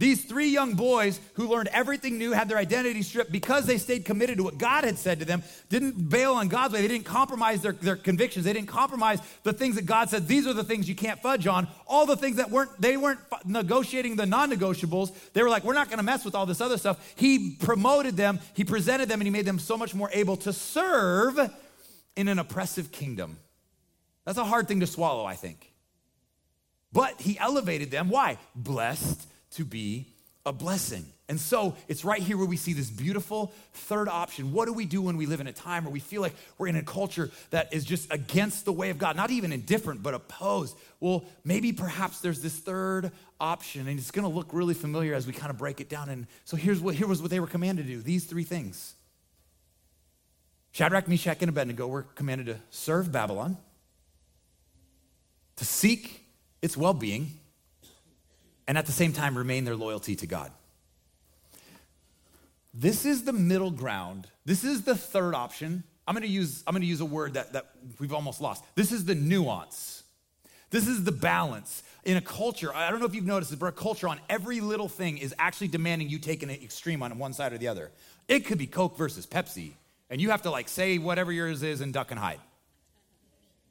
[0.00, 4.06] These three young boys who learned everything new, had their identity stripped because they stayed
[4.06, 6.80] committed to what God had said to them, didn't bail on God's way.
[6.80, 8.46] They didn't compromise their, their convictions.
[8.46, 11.46] They didn't compromise the things that God said, these are the things you can't fudge
[11.46, 11.68] on.
[11.86, 15.12] All the things that weren't, they weren't negotiating the non negotiables.
[15.34, 17.12] They were like, we're not going to mess with all this other stuff.
[17.14, 20.54] He promoted them, He presented them, and He made them so much more able to
[20.54, 21.38] serve
[22.16, 23.36] in an oppressive kingdom.
[24.24, 25.70] That's a hard thing to swallow, I think.
[26.90, 28.08] But He elevated them.
[28.08, 28.38] Why?
[28.54, 30.06] Blessed to be
[30.46, 31.04] a blessing.
[31.28, 34.52] And so it's right here where we see this beautiful third option.
[34.52, 36.66] What do we do when we live in a time where we feel like we're
[36.66, 40.14] in a culture that is just against the way of God, not even indifferent, but
[40.14, 40.76] opposed?
[40.98, 45.32] Well, maybe perhaps there's this third option, and it's to look really familiar as we
[45.32, 46.08] kind of break it down.
[46.08, 48.94] And so here's what here was what they were commanded to do: these three things.
[50.72, 53.56] Shadrach, Meshach, and Abednego were commanded to serve Babylon,
[55.56, 56.24] to seek
[56.62, 57.39] its well-being
[58.70, 60.52] and at the same time remain their loyalty to God.
[62.72, 64.28] This is the middle ground.
[64.44, 65.82] This is the third option.
[66.06, 68.62] I'm gonna use, I'm gonna use a word that, that we've almost lost.
[68.76, 70.04] This is the nuance.
[70.70, 71.82] This is the balance.
[72.04, 74.60] In a culture, I don't know if you've noticed this, but a culture on every
[74.60, 77.90] little thing is actually demanding you take an extreme on one side or the other.
[78.28, 79.72] It could be Coke versus Pepsi,
[80.10, 82.38] and you have to like say whatever yours is and duck and hide.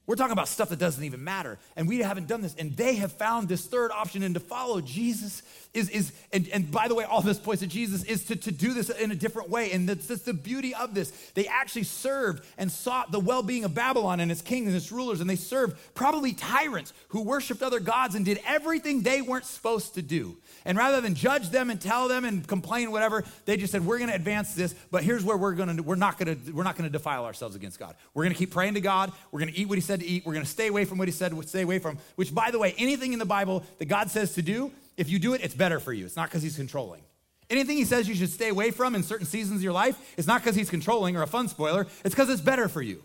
[0.09, 1.59] We're talking about stuff that doesn't even matter.
[1.75, 2.55] And we haven't done this.
[2.55, 6.71] And they have found this third option and to follow Jesus is, is and, and
[6.71, 9.15] by the way, all this points to Jesus is to, to do this in a
[9.15, 9.71] different way.
[9.71, 11.11] And that's, that's the beauty of this.
[11.35, 15.21] They actually served and sought the well-being of Babylon and its kings and its rulers.
[15.21, 19.93] And they served probably tyrants who worshiped other gods and did everything they weren't supposed
[19.93, 20.37] to do.
[20.65, 23.99] And rather than judge them and tell them and complain, whatever, they just said, we're
[23.99, 26.63] going to advance this, but here's where we're going to, we're not going to, we're
[26.63, 27.93] not going to defile ourselves against God.
[28.15, 29.11] We're going to keep praying to God.
[29.31, 30.25] We're going to eat what he said to eat.
[30.25, 32.59] We're going to stay away from what he said, stay away from, which by the
[32.59, 35.55] way, anything in the Bible that God says to do, if you do it, it's
[35.55, 36.05] better for you.
[36.05, 37.01] It's not because he's controlling.
[37.49, 40.27] Anything he says you should stay away from in certain seasons of your life, it's
[40.27, 41.87] not because he's controlling or a fun spoiler.
[42.03, 43.03] It's because it's better for you.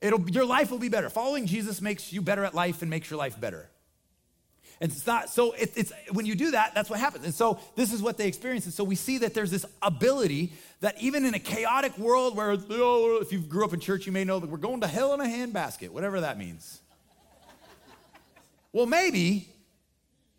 [0.00, 1.10] It'll, your life will be better.
[1.10, 3.68] Following Jesus makes you better at life and makes your life better.
[4.80, 7.24] And it's not, so it, it's, when you do that, that's what happens.
[7.24, 8.66] And so this is what they experience.
[8.66, 12.56] And so we see that there's this ability that even in a chaotic world where,
[12.70, 15.14] oh, if you grew up in church, you may know that we're going to hell
[15.14, 16.80] in a handbasket, whatever that means.
[18.72, 19.48] well, maybe,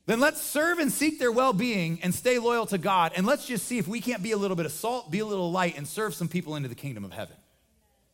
[0.05, 3.13] then let's serve and seek their well being and stay loyal to God.
[3.15, 5.25] And let's just see if we can't be a little bit of salt, be a
[5.25, 7.35] little light, and serve some people into the kingdom of heaven.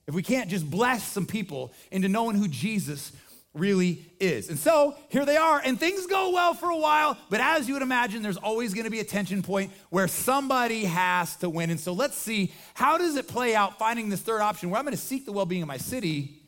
[0.08, 3.14] If we can't just bless some people into knowing who Jesus
[3.54, 4.50] really is.
[4.50, 7.76] And so here they are, and things go well for a while, but as you
[7.76, 11.70] would imagine, there's always going to be a tension point where somebody has to win.
[11.70, 14.86] And so let's see how does it play out finding this third option where I'm
[14.86, 16.42] going to seek the well-being of my city,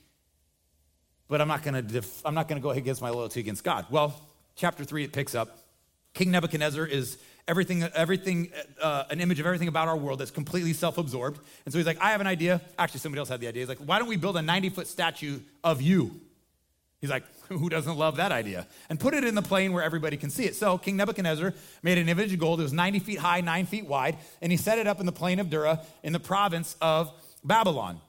[1.27, 3.63] but I'm not going to def- I'm not going to go against my loyalty against
[3.63, 3.85] God.
[3.89, 4.19] Well,
[4.55, 5.59] chapter 3 it picks up.
[6.13, 10.73] King Nebuchadnezzar is everything, everything, uh, an image of everything about our world that's completely
[10.73, 11.39] self-absorbed.
[11.65, 12.61] And so he's like, I have an idea.
[12.79, 13.61] Actually, somebody else had the idea.
[13.61, 16.21] He's like, why don't we build a 90-foot statue of you?
[17.05, 18.65] He's like, who doesn't love that idea?
[18.89, 20.55] And put it in the plain where everybody can see it.
[20.55, 22.59] So King Nebuchadnezzar made an image of gold.
[22.59, 25.11] It was 90 feet high, nine feet wide, and he set it up in the
[25.11, 27.13] plain of Dura in the province of
[27.43, 28.01] Babylon.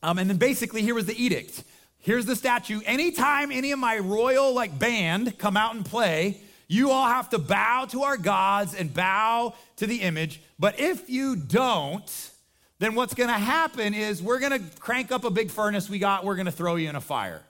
[0.00, 1.64] Um, and then basically, here was the edict.
[1.98, 2.80] Here's the statue.
[2.86, 7.38] Anytime any of my royal like band come out and play, you all have to
[7.38, 10.40] bow to our gods and bow to the image.
[10.56, 12.30] But if you don't,
[12.78, 15.98] then what's going to happen is we're going to crank up a big furnace we
[15.98, 16.24] got.
[16.24, 17.42] We're going to throw you in a fire.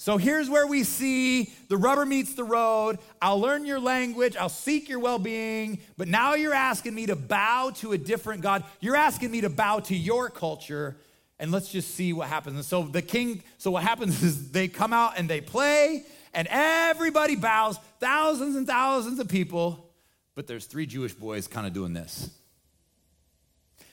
[0.00, 2.98] So here's where we see the rubber meets the road.
[3.20, 7.16] I'll learn your language, I'll seek your well being, but now you're asking me to
[7.16, 8.64] bow to a different God.
[8.80, 10.96] You're asking me to bow to your culture,
[11.38, 12.56] and let's just see what happens.
[12.56, 16.48] And so the king, so what happens is they come out and they play, and
[16.50, 19.92] everybody bows, thousands and thousands of people,
[20.34, 22.30] but there's three Jewish boys kind of doing this.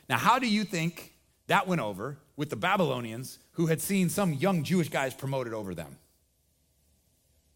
[0.07, 1.11] Now, how do you think
[1.47, 5.75] that went over with the Babylonians who had seen some young Jewish guys promoted over
[5.75, 5.97] them.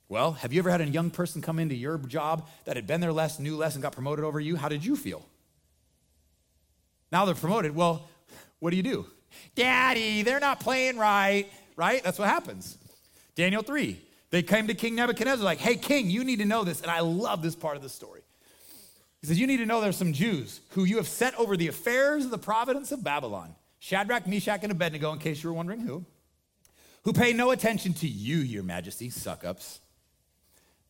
[0.10, 3.00] Well, have you ever had a young person come into your job that had been
[3.00, 4.58] there less, knew less, and got promoted over you?
[4.58, 5.26] How did you feel?
[7.14, 7.74] Now they're promoted.
[7.74, 8.10] Well,
[8.60, 9.06] what do you do?
[9.56, 11.46] Daddy, they're not playing right,
[11.78, 12.04] right?
[12.04, 12.78] That's what happens.
[13.36, 14.02] Daniel 3.
[14.32, 16.82] They came to King Nebuchadnezzar, like, hey, king, you need to know this.
[16.82, 18.22] And I love this part of the story.
[19.22, 21.68] He says, You need to know there's some Jews who you have set over the
[21.68, 23.56] affairs of the province of Babylon.
[23.84, 26.06] Shadrach, Meshach, and Abednego, in case you were wondering who,
[27.02, 29.80] who pay no attention to you, your majesty, suck ups.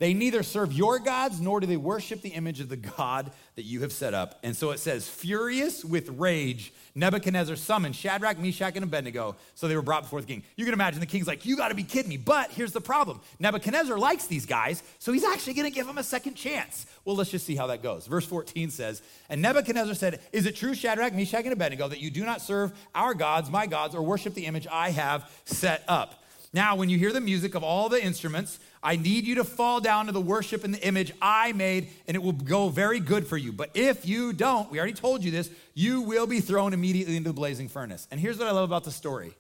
[0.01, 3.65] They neither serve your gods nor do they worship the image of the God that
[3.65, 4.39] you have set up.
[4.41, 9.35] And so it says, furious with rage, Nebuchadnezzar summoned Shadrach, Meshach, and Abednego.
[9.53, 10.41] So they were brought before the king.
[10.55, 12.17] You can imagine the king's like, You got to be kidding me.
[12.17, 15.99] But here's the problem Nebuchadnezzar likes these guys, so he's actually going to give them
[15.99, 16.87] a second chance.
[17.05, 18.07] Well, let's just see how that goes.
[18.07, 22.09] Verse 14 says, And Nebuchadnezzar said, Is it true, Shadrach, Meshach, and Abednego, that you
[22.09, 26.20] do not serve our gods, my gods, or worship the image I have set up?
[26.53, 29.79] Now, when you hear the music of all the instruments, I need you to fall
[29.79, 33.25] down to the worship and the image I made, and it will go very good
[33.25, 33.53] for you.
[33.53, 37.29] But if you don't, we already told you this, you will be thrown immediately into
[37.29, 38.05] the blazing furnace.
[38.11, 39.33] And here's what I love about the story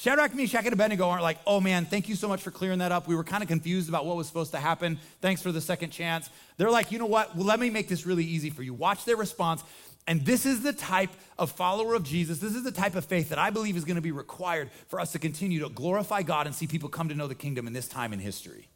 [0.00, 2.90] Shadrach, Meshach, and Abednego aren't like, oh man, thank you so much for clearing that
[2.90, 3.06] up.
[3.06, 4.98] We were kind of confused about what was supposed to happen.
[5.20, 6.30] Thanks for the second chance.
[6.56, 7.36] They're like, you know what?
[7.36, 8.72] Well, let me make this really easy for you.
[8.72, 9.62] Watch their response.
[10.10, 12.40] And this is the type of follower of Jesus.
[12.40, 14.98] This is the type of faith that I believe is going to be required for
[14.98, 17.72] us to continue to glorify God and see people come to know the kingdom in
[17.72, 18.68] this time in history.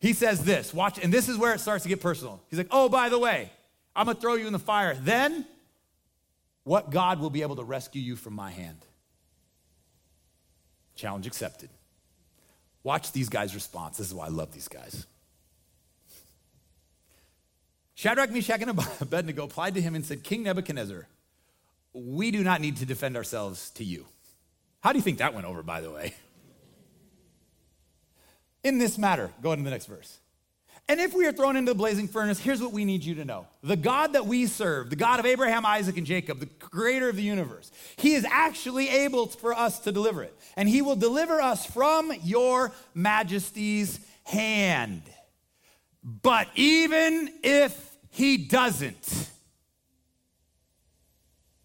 [0.00, 2.40] He says this, watch, and this is where it starts to get personal.
[2.48, 3.52] He's like, oh, by the way,
[3.94, 4.94] I'm going to throw you in the fire.
[4.94, 5.44] Then,
[6.64, 8.78] what God will be able to rescue you from my hand?
[10.94, 11.68] Challenge accepted.
[12.82, 13.98] Watch these guys' response.
[13.98, 15.06] This is why I love these guys.
[18.02, 21.06] Shadrach, Meshach, and Abednego applied to him and said, King Nebuchadnezzar,
[21.92, 24.06] we do not need to defend ourselves to you.
[24.80, 26.12] How do you think that went over, by the way?
[28.64, 30.18] In this matter, go into the next verse.
[30.88, 33.24] And if we are thrown into the blazing furnace, here's what we need you to
[33.24, 37.08] know the God that we serve, the God of Abraham, Isaac, and Jacob, the creator
[37.08, 40.36] of the universe, he is actually able for us to deliver it.
[40.56, 45.02] And he will deliver us from your majesty's hand.
[46.02, 49.30] But even if he doesn't,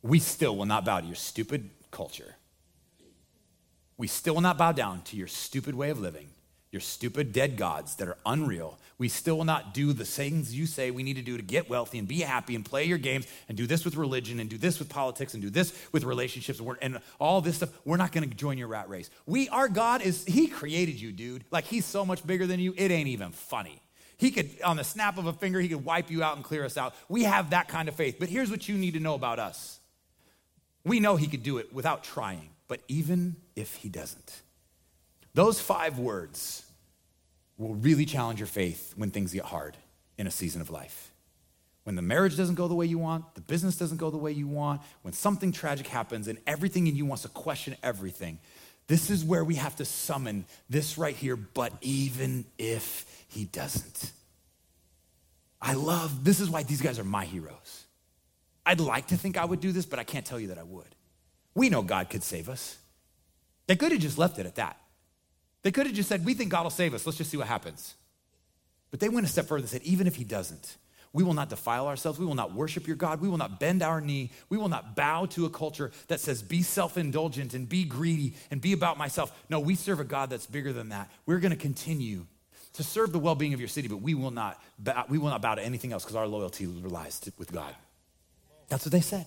[0.01, 2.35] we still will not bow to your stupid culture.
[3.97, 6.29] We still will not bow down to your stupid way of living,
[6.71, 8.79] your stupid dead gods that are unreal.
[8.97, 11.69] We still will not do the things you say we need to do to get
[11.69, 14.57] wealthy and be happy and play your games and do this with religion and do
[14.57, 17.71] this with politics and do this with relationships and all this stuff.
[17.83, 19.09] We're not going to join your rat race.
[19.25, 21.43] We, our God is, He created you, dude.
[21.51, 23.81] Like He's so much bigger than you, it ain't even funny.
[24.17, 26.65] He could, on the snap of a finger, He could wipe you out and clear
[26.65, 26.95] us out.
[27.07, 28.17] We have that kind of faith.
[28.19, 29.79] But here's what you need to know about us
[30.83, 34.41] we know He could do it without trying, but even if He doesn't,
[35.33, 36.63] those five words
[37.57, 39.77] will really challenge your faith when things get hard
[40.17, 41.11] in a season of life.
[41.83, 44.31] When the marriage doesn't go the way you want, the business doesn't go the way
[44.31, 48.39] you want, when something tragic happens and everything in you wants to question everything,
[48.87, 54.11] this is where we have to summon this right here, but even if he doesn't.
[55.61, 57.85] I love, this is why these guys are my heroes.
[58.65, 60.63] I'd like to think I would do this, but I can't tell you that I
[60.63, 60.95] would.
[61.55, 62.77] We know God could save us.
[63.65, 64.77] They could have just left it at that.
[65.63, 67.05] They could have just said, We think God will save us.
[67.05, 67.95] Let's just see what happens.
[68.91, 70.77] But they went a step further and said, Even if He doesn't,
[71.13, 72.19] we will not defile ourselves.
[72.19, 73.21] We will not worship your God.
[73.21, 74.31] We will not bend our knee.
[74.49, 78.35] We will not bow to a culture that says, Be self indulgent and be greedy
[78.51, 79.31] and be about myself.
[79.49, 81.09] No, we serve a God that's bigger than that.
[81.25, 82.27] We're going to continue
[82.77, 85.29] to serve the well being of your city, but we will not bow, we will
[85.29, 87.75] not bow to anything else because our loyalty relies to, with God.
[88.69, 89.25] That's what they said.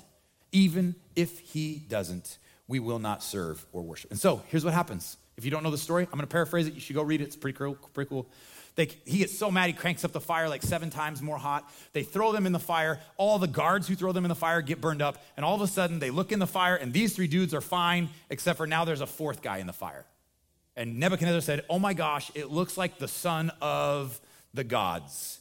[0.52, 4.10] Even if he doesn't, we will not serve or worship.
[4.10, 5.16] And so here's what happens.
[5.36, 6.74] If you don't know the story, I'm going to paraphrase it.
[6.74, 7.24] You should go read it.
[7.24, 7.74] It's pretty cool.
[7.94, 8.26] Pretty cool.
[8.76, 11.68] They, he gets so mad he cranks up the fire like seven times more hot.
[11.92, 13.00] They throw them in the fire.
[13.16, 15.22] All the guards who throw them in the fire get burned up.
[15.36, 17.60] And all of a sudden, they look in the fire, and these three dudes are
[17.60, 20.06] fine, except for now there's a fourth guy in the fire.
[20.80, 24.18] And Nebuchadnezzar said, Oh my gosh, it looks like the son of
[24.54, 25.40] the gods.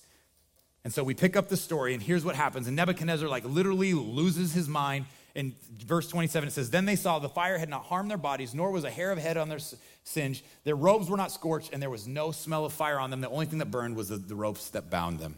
[0.83, 2.67] And so we pick up the story, and here's what happens.
[2.67, 5.05] And Nebuchadnezzar, like, literally loses his mind.
[5.35, 8.53] In verse 27, it says, Then they saw the fire had not harmed their bodies,
[8.53, 9.59] nor was a hair of head on their
[10.03, 10.43] singe.
[10.65, 13.21] Their robes were not scorched, and there was no smell of fire on them.
[13.21, 15.37] The only thing that burned was the, the ropes that bound them.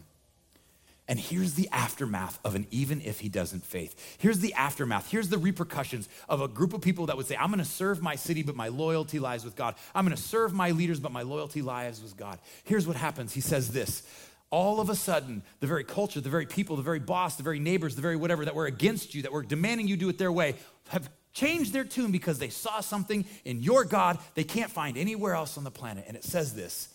[1.08, 4.16] And here's the aftermath of an even if he doesn't faith.
[4.18, 5.10] Here's the aftermath.
[5.10, 8.00] Here's the repercussions of a group of people that would say, I'm going to serve
[8.00, 9.74] my city, but my loyalty lies with God.
[9.94, 12.38] I'm going to serve my leaders, but my loyalty lies with God.
[12.64, 13.32] Here's what happens.
[13.32, 14.04] He says this
[14.52, 17.58] all of a sudden, the very culture, the very people, the very boss, the very
[17.58, 20.30] neighbors, the very whatever that were against you, that were demanding you do it their
[20.30, 20.54] way,
[20.88, 25.34] have changed their tune because they saw something in your God they can't find anywhere
[25.34, 26.04] else on the planet.
[26.06, 26.88] And it says this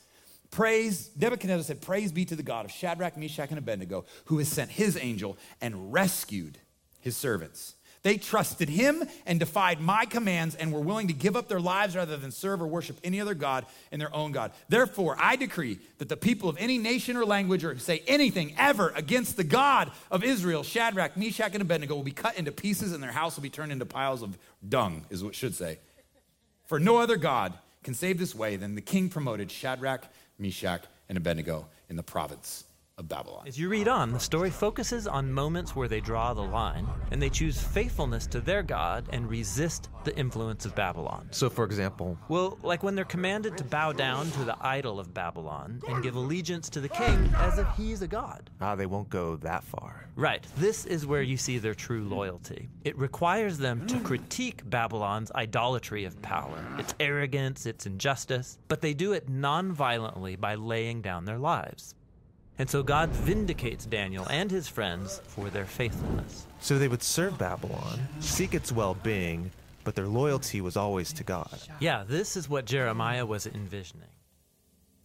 [0.51, 4.47] Praise, Nebuchadnezzar said, Praise be to the God of Shadrach, Meshach, and Abednego, who has
[4.47, 6.57] sent his angel and rescued
[6.99, 7.75] his servants.
[8.03, 11.95] They trusted him and defied my commands and were willing to give up their lives
[11.95, 14.53] rather than serve or worship any other God and their own God.
[14.69, 18.93] Therefore, I decree that the people of any nation or language or say anything ever
[18.95, 23.03] against the God of Israel, Shadrach, Meshach, and Abednego, will be cut into pieces and
[23.03, 25.79] their house will be turned into piles of dung, is what should say.
[26.65, 30.05] For no other God can save this way than the king promoted Shadrach,
[30.39, 32.65] Meshach, and Abednego in the province
[32.97, 33.43] of Babylon.
[33.47, 37.21] As you read on, the story focuses on moments where they draw the line and
[37.21, 41.27] they choose faithfulness to their God and resist the influence of Babylon.
[41.29, 45.13] So, for example, well, like when they're commanded to bow down to the idol of
[45.13, 48.49] Babylon and give allegiance to the king as if he's a god.
[48.61, 50.09] Ah, they won't go that far.
[50.15, 50.43] Right.
[50.57, 52.67] This is where you see their true loyalty.
[52.83, 58.95] It requires them to critique Babylon's idolatry of power, its arrogance, its injustice, but they
[58.95, 61.93] do it non violently by laying down their lives.
[62.59, 66.47] And so God vindicates Daniel and his friends for their faithfulness.
[66.59, 69.51] So they would serve Babylon, seek its well being,
[69.83, 71.59] but their loyalty was always to God.
[71.79, 74.09] Yeah, this is what Jeremiah was envisioning.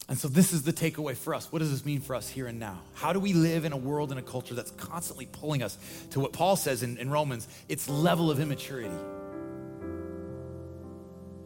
[0.09, 1.49] And so, this is the takeaway for us.
[1.49, 2.81] What does this mean for us here and now?
[2.93, 5.77] How do we live in a world and a culture that's constantly pulling us
[6.11, 8.93] to what Paul says in, in Romans its level of immaturity?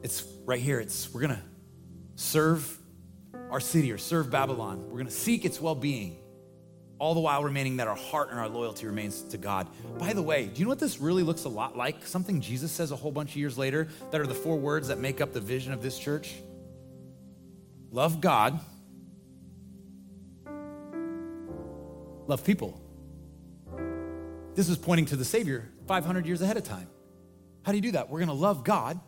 [0.01, 0.79] It's right here.
[0.79, 1.41] It's we're going to
[2.15, 2.75] serve
[3.49, 4.85] our city or serve Babylon.
[4.85, 6.17] We're going to seek its well being,
[6.99, 9.67] all the while remaining that our heart and our loyalty remains to God.
[9.97, 12.05] By the way, do you know what this really looks a lot like?
[12.05, 14.99] Something Jesus says a whole bunch of years later that are the four words that
[14.99, 16.35] make up the vision of this church
[17.91, 18.59] love God,
[22.27, 22.81] love people.
[24.55, 26.87] This is pointing to the Savior 500 years ahead of time.
[27.63, 28.09] How do you do that?
[28.09, 28.99] We're going to love God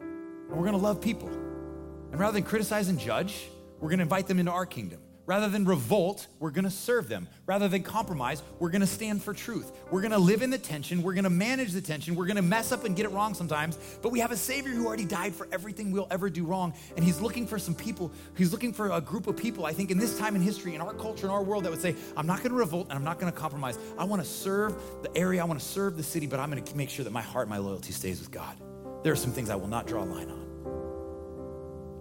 [0.00, 1.28] and we're going to love people.
[1.28, 3.48] And rather than criticize and judge,
[3.82, 5.00] we're going to invite them into our kingdom.
[5.24, 7.28] Rather than revolt, we're gonna serve them.
[7.46, 9.70] Rather than compromise, we're gonna stand for truth.
[9.92, 11.00] We're gonna live in the tension.
[11.00, 12.16] We're gonna manage the tension.
[12.16, 13.78] We're gonna mess up and get it wrong sometimes.
[14.02, 16.74] But we have a Savior who already died for everything we'll ever do wrong.
[16.96, 18.10] And He's looking for some people.
[18.36, 20.80] He's looking for a group of people, I think, in this time in history, in
[20.80, 23.20] our culture, in our world, that would say, I'm not gonna revolt and I'm not
[23.20, 23.78] gonna compromise.
[23.96, 27.04] I wanna serve the area, I wanna serve the city, but I'm gonna make sure
[27.04, 28.56] that my heart, my loyalty stays with God.
[29.04, 30.51] There are some things I will not draw a line on.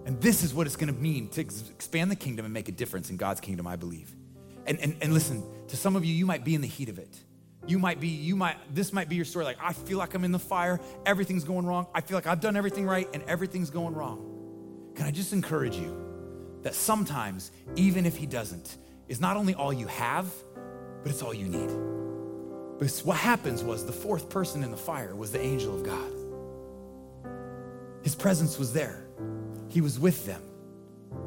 [0.06, 2.72] And this is what it's gonna mean to ex- expand the kingdom and make a
[2.72, 4.16] difference in God's kingdom, I believe.
[4.66, 7.00] And, and, and listen, to some of you, you might be in the heat of
[7.00, 7.18] it.
[7.68, 9.46] You might be, you might, this might be your story.
[9.46, 11.88] Like, I feel like I'm in the fire, everything's going wrong.
[11.94, 14.92] I feel like I've done everything right and everything's going wrong.
[14.96, 15.96] Can I just encourage you
[16.64, 18.78] that sometimes, even if He doesn't,
[19.08, 20.32] is not only all you have,
[21.04, 21.70] but it's all you need.
[22.80, 26.12] Because what happens was the fourth person in the fire was the angel of God.
[28.04, 29.01] His presence was there.
[29.72, 30.42] He was with them.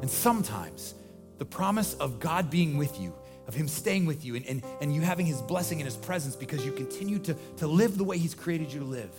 [0.01, 0.93] And sometimes
[1.39, 3.13] the promise of God being with you,
[3.47, 6.35] of Him staying with you, and, and, and you having His blessing and His presence
[6.35, 9.09] because you continue to, to live the way He's created you to live,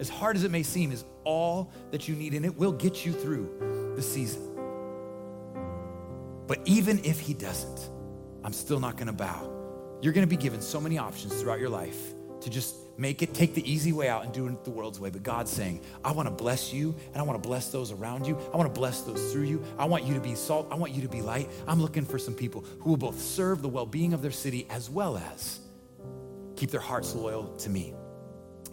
[0.00, 3.06] as hard as it may seem, is all that you need, and it will get
[3.06, 4.42] you through the season.
[6.48, 7.90] But even if He doesn't,
[8.42, 9.52] I'm still not gonna bow.
[10.00, 13.54] You're gonna be given so many options throughout your life to just make it, take
[13.54, 15.08] the easy way out and do it the world's way.
[15.08, 18.36] But God's saying, I wanna bless you and I wanna bless those around you.
[18.52, 19.64] I wanna bless those through you.
[19.78, 20.66] I want you to be salt.
[20.70, 21.48] I want you to be light.
[21.66, 24.66] I'm looking for some people who will both serve the well being of their city
[24.68, 25.60] as well as
[26.56, 27.94] keep their hearts loyal to me.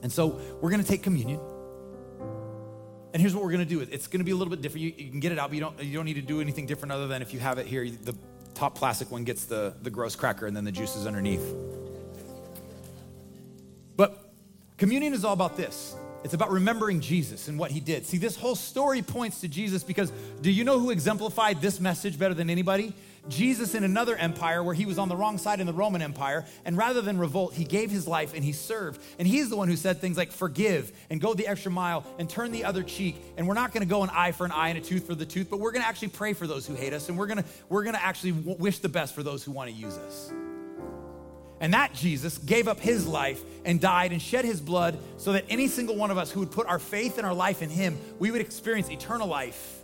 [0.01, 1.39] And so we're gonna take communion.
[3.13, 3.79] And here's what we're gonna do.
[3.79, 4.83] It's gonna be a little bit different.
[4.83, 6.65] You, you, can get it out, but you don't, you don't need to do anything
[6.65, 8.15] different other than if you have it here, the
[8.55, 11.53] top plastic one gets the, the gross cracker and then the juice is underneath.
[13.97, 14.31] But
[14.77, 15.95] communion is all about this.
[16.23, 18.05] It's about remembering Jesus and what he did.
[18.05, 22.17] See, this whole story points to Jesus because do you know who exemplified this message
[22.17, 22.93] better than anybody?
[23.29, 26.45] Jesus in another empire where he was on the wrong side in the Roman Empire,
[26.63, 29.01] and rather than revolt, he gave his life and he served.
[29.17, 32.29] And he's the one who said things like forgive and go the extra mile and
[32.29, 33.21] turn the other cheek.
[33.37, 35.15] And we're not going to go an eye for an eye and a tooth for
[35.15, 37.27] the tooth, but we're going to actually pray for those who hate us, and we're
[37.27, 39.97] going to we're going to actually wish the best for those who want to use
[39.97, 40.31] us.
[41.59, 45.45] And that Jesus gave up his life and died and shed his blood so that
[45.49, 47.97] any single one of us who would put our faith and our life in him,
[48.19, 49.83] we would experience eternal life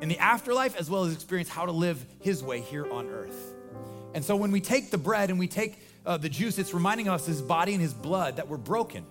[0.00, 3.54] in the afterlife as well as experience how to live his way here on earth.
[4.14, 7.08] And so when we take the bread and we take uh, the juice, it's reminding
[7.08, 9.04] us his body and his blood that we're broken.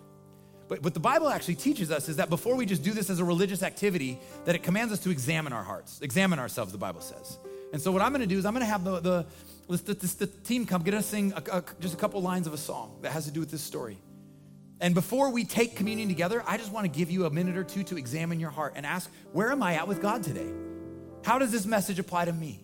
[0.67, 3.19] But what the Bible actually teaches us is that before we just do this as
[3.19, 7.01] a religious activity, that it commands us to examine our hearts, examine ourselves, the Bible
[7.01, 7.37] says.
[7.73, 9.25] And so what I'm gonna do is I'm gonna have the, the,
[9.69, 12.53] the, the, the team come, get us sing a, a, just a couple lines of
[12.53, 13.99] a song that has to do with this story.
[14.81, 17.83] And before we take communion together, I just wanna give you a minute or two
[17.83, 20.49] to examine your heart and ask, where am I at with God today?
[21.23, 22.63] How does this message apply to me?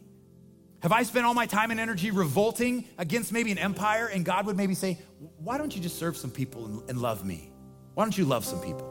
[0.82, 4.46] Have I spent all my time and energy revolting against maybe an empire and God
[4.46, 5.00] would maybe say,
[5.38, 7.52] why don't you just serve some people and, and love me?
[7.94, 8.88] Why don't you love some people?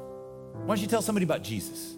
[0.64, 1.96] Why don't you tell somebody about Jesus?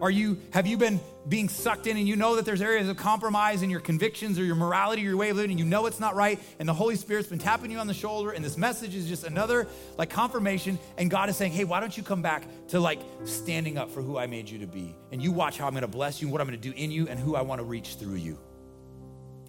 [0.00, 2.96] Are you, have you been being sucked in and you know that there's areas of
[2.96, 5.84] compromise in your convictions or your morality or your way of living and you know
[5.86, 8.56] it's not right and the Holy Spirit's been tapping you on the shoulder and this
[8.56, 12.22] message is just another like confirmation and God is saying, hey, why don't you come
[12.22, 15.58] back to like standing up for who I made you to be and you watch
[15.58, 17.42] how I'm gonna bless you and what I'm gonna do in you and who I
[17.42, 18.38] wanna reach through you.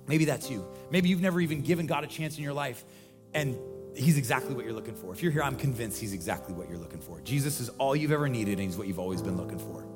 [0.08, 0.68] Maybe that's you.
[0.90, 2.84] Maybe you've never even given God a chance in your life
[3.34, 3.58] and
[3.94, 5.12] He's exactly what you're looking for.
[5.14, 7.20] If you're here, I'm convinced He's exactly what you're looking for.
[7.22, 9.91] Jesus is all you've ever needed and He's what you've always been looking for.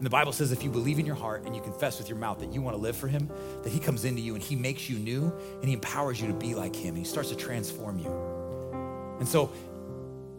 [0.00, 2.16] And the Bible says if you believe in your heart and you confess with your
[2.16, 3.30] mouth that you want to live for Him,
[3.62, 6.32] that He comes into you and He makes you new and He empowers you to
[6.32, 8.10] be like Him and He starts to transform you.
[9.18, 9.52] And so,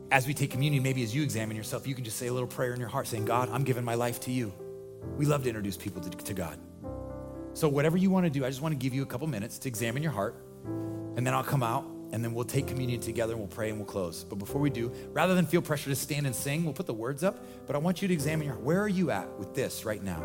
[0.10, 2.48] as we take communion, maybe as you examine yourself, you can just say a little
[2.48, 4.52] prayer in your heart saying, God, I'm giving my life to you.
[5.16, 6.58] We love to introduce people to, to God.
[7.54, 9.60] So, whatever you want to do, I just want to give you a couple minutes
[9.60, 10.36] to examine your heart,
[10.66, 13.78] and then I'll come out and then we'll take communion together and we'll pray and
[13.78, 14.24] we'll close.
[14.24, 16.94] But before we do, rather than feel pressure to stand and sing, we'll put the
[16.94, 18.56] words up, but I want you to examine your.
[18.56, 20.22] Where are you at with this right now?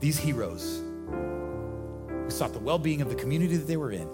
[0.00, 4.08] These heroes who sought the well being of the community that they were in,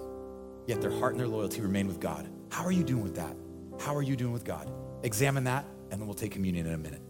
[0.66, 2.28] yet their heart and their loyalty remained with God.
[2.50, 3.34] How are you doing with that?
[3.78, 4.70] How are you doing with God?
[5.02, 7.02] Examine that, and then we'll take communion in a minute.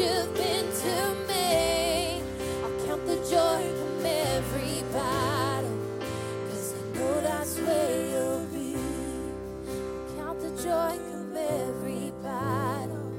[0.00, 0.96] You've been to
[1.28, 2.22] me,
[2.64, 5.78] I'll count the joy from every battle.
[6.48, 8.76] Cause I know that's where you'll be.
[10.16, 13.12] Count the joy from every battle.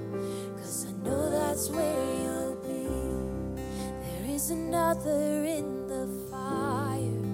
[0.57, 3.61] Cause I know that's where you'll be.
[4.03, 7.27] There is another in the fire.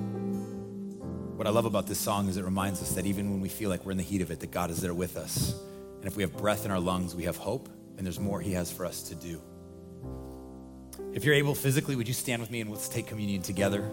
[1.38, 3.70] What I love about this song is it reminds us that even when we feel
[3.70, 5.56] like we're in the heat of it, that God is there with us.
[6.00, 8.54] And if we have breath in our lungs, we have hope, and there's more He
[8.54, 9.42] has for us to do.
[11.14, 13.90] If you're able physically, would you stand with me and let's take communion together?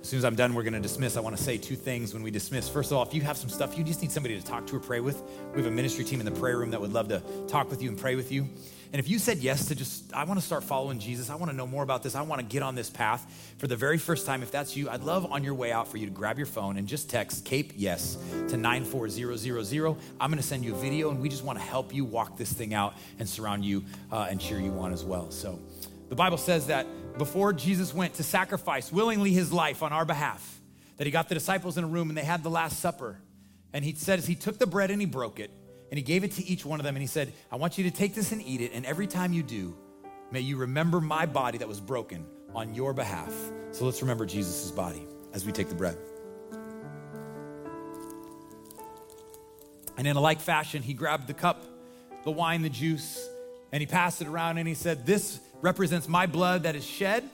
[0.00, 1.16] As soon as I'm done, we're going to dismiss.
[1.16, 2.68] I want to say two things when we dismiss.
[2.68, 4.76] First of all, if you have some stuff you just need somebody to talk to
[4.76, 5.22] or pray with,
[5.54, 7.82] we have a ministry team in the prayer room that would love to talk with
[7.82, 8.48] you and pray with you.
[8.92, 11.50] And if you said yes to just, I want to start following Jesus, I want
[11.50, 13.98] to know more about this, I want to get on this path for the very
[13.98, 16.38] first time, if that's you, I'd love on your way out for you to grab
[16.38, 18.18] your phone and just text CAPE YES
[18.48, 19.96] to 94000.
[20.20, 22.36] I'm going to send you a video, and we just want to help you walk
[22.36, 25.30] this thing out and surround you uh, and cheer you on as well.
[25.30, 25.60] So,
[26.08, 30.60] the Bible says that before Jesus went to sacrifice willingly his life on our behalf,
[30.96, 33.20] that he got the disciples in a room and they had the Last Supper.
[33.72, 35.52] And he says he took the bread and he broke it,
[35.90, 37.84] and he gave it to each one of them, and he said, I want you
[37.84, 39.76] to take this and eat it, and every time you do,
[40.30, 42.24] may you remember my body that was broken
[42.54, 43.32] on your behalf.
[43.72, 45.98] So let's remember Jesus' body as we take the bread.
[49.96, 51.62] And in a like fashion, he grabbed the cup,
[52.24, 53.28] the wine, the juice,
[53.72, 57.28] and he passed it around and he said, This represents my blood that is shed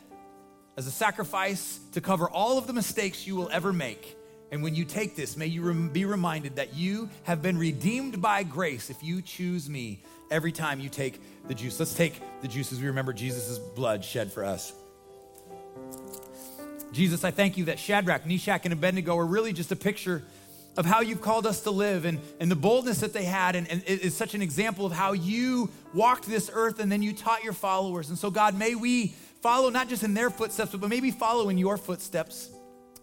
[0.77, 4.16] as a sacrifice to cover all of the mistakes you will ever make.
[4.53, 8.42] And when you take this, may you be reminded that you have been redeemed by
[8.44, 11.78] grace if you choose me every time you take the juice.
[11.78, 14.72] Let's take the juice as we remember Jesus' blood shed for us.
[16.92, 20.22] Jesus, I thank you that Shadrach, Meshach, and Abednego are really just a picture
[20.76, 23.57] of how you've called us to live and, and the boldness that they had.
[23.57, 27.03] And, and it is such an example of how you walked this earth and then
[27.03, 28.11] you taught your followers.
[28.11, 29.09] And so, God, may we
[29.40, 32.51] follow not just in their footsteps, but maybe follow in your footsteps.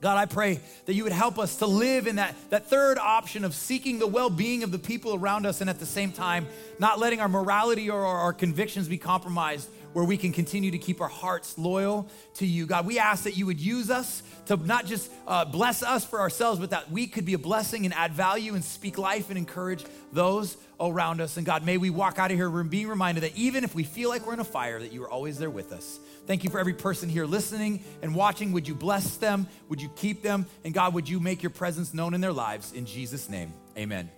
[0.02, 3.46] God, I pray that you would help us to live in that, that third option
[3.46, 6.48] of seeking the well being of the people around us and at the same time
[6.80, 10.78] not letting our morality or our, our convictions be compromised where we can continue to
[10.78, 12.66] keep our hearts loyal to you.
[12.66, 16.20] God, we ask that you would use us to not just uh, bless us for
[16.20, 19.38] ourselves, but that we could be a blessing and add value and speak life and
[19.38, 21.38] encourage those around us.
[21.38, 24.10] And God, may we walk out of here being reminded that even if we feel
[24.10, 26.00] like we're in a fire, that you are always there with us.
[26.26, 28.52] Thank you for every person here listening and watching.
[28.54, 29.48] Would you bless them?
[29.70, 30.46] Would you keep them?
[30.64, 32.72] And God, would you make your presence known in their lives?
[32.74, 34.10] In Jesus' name, amen.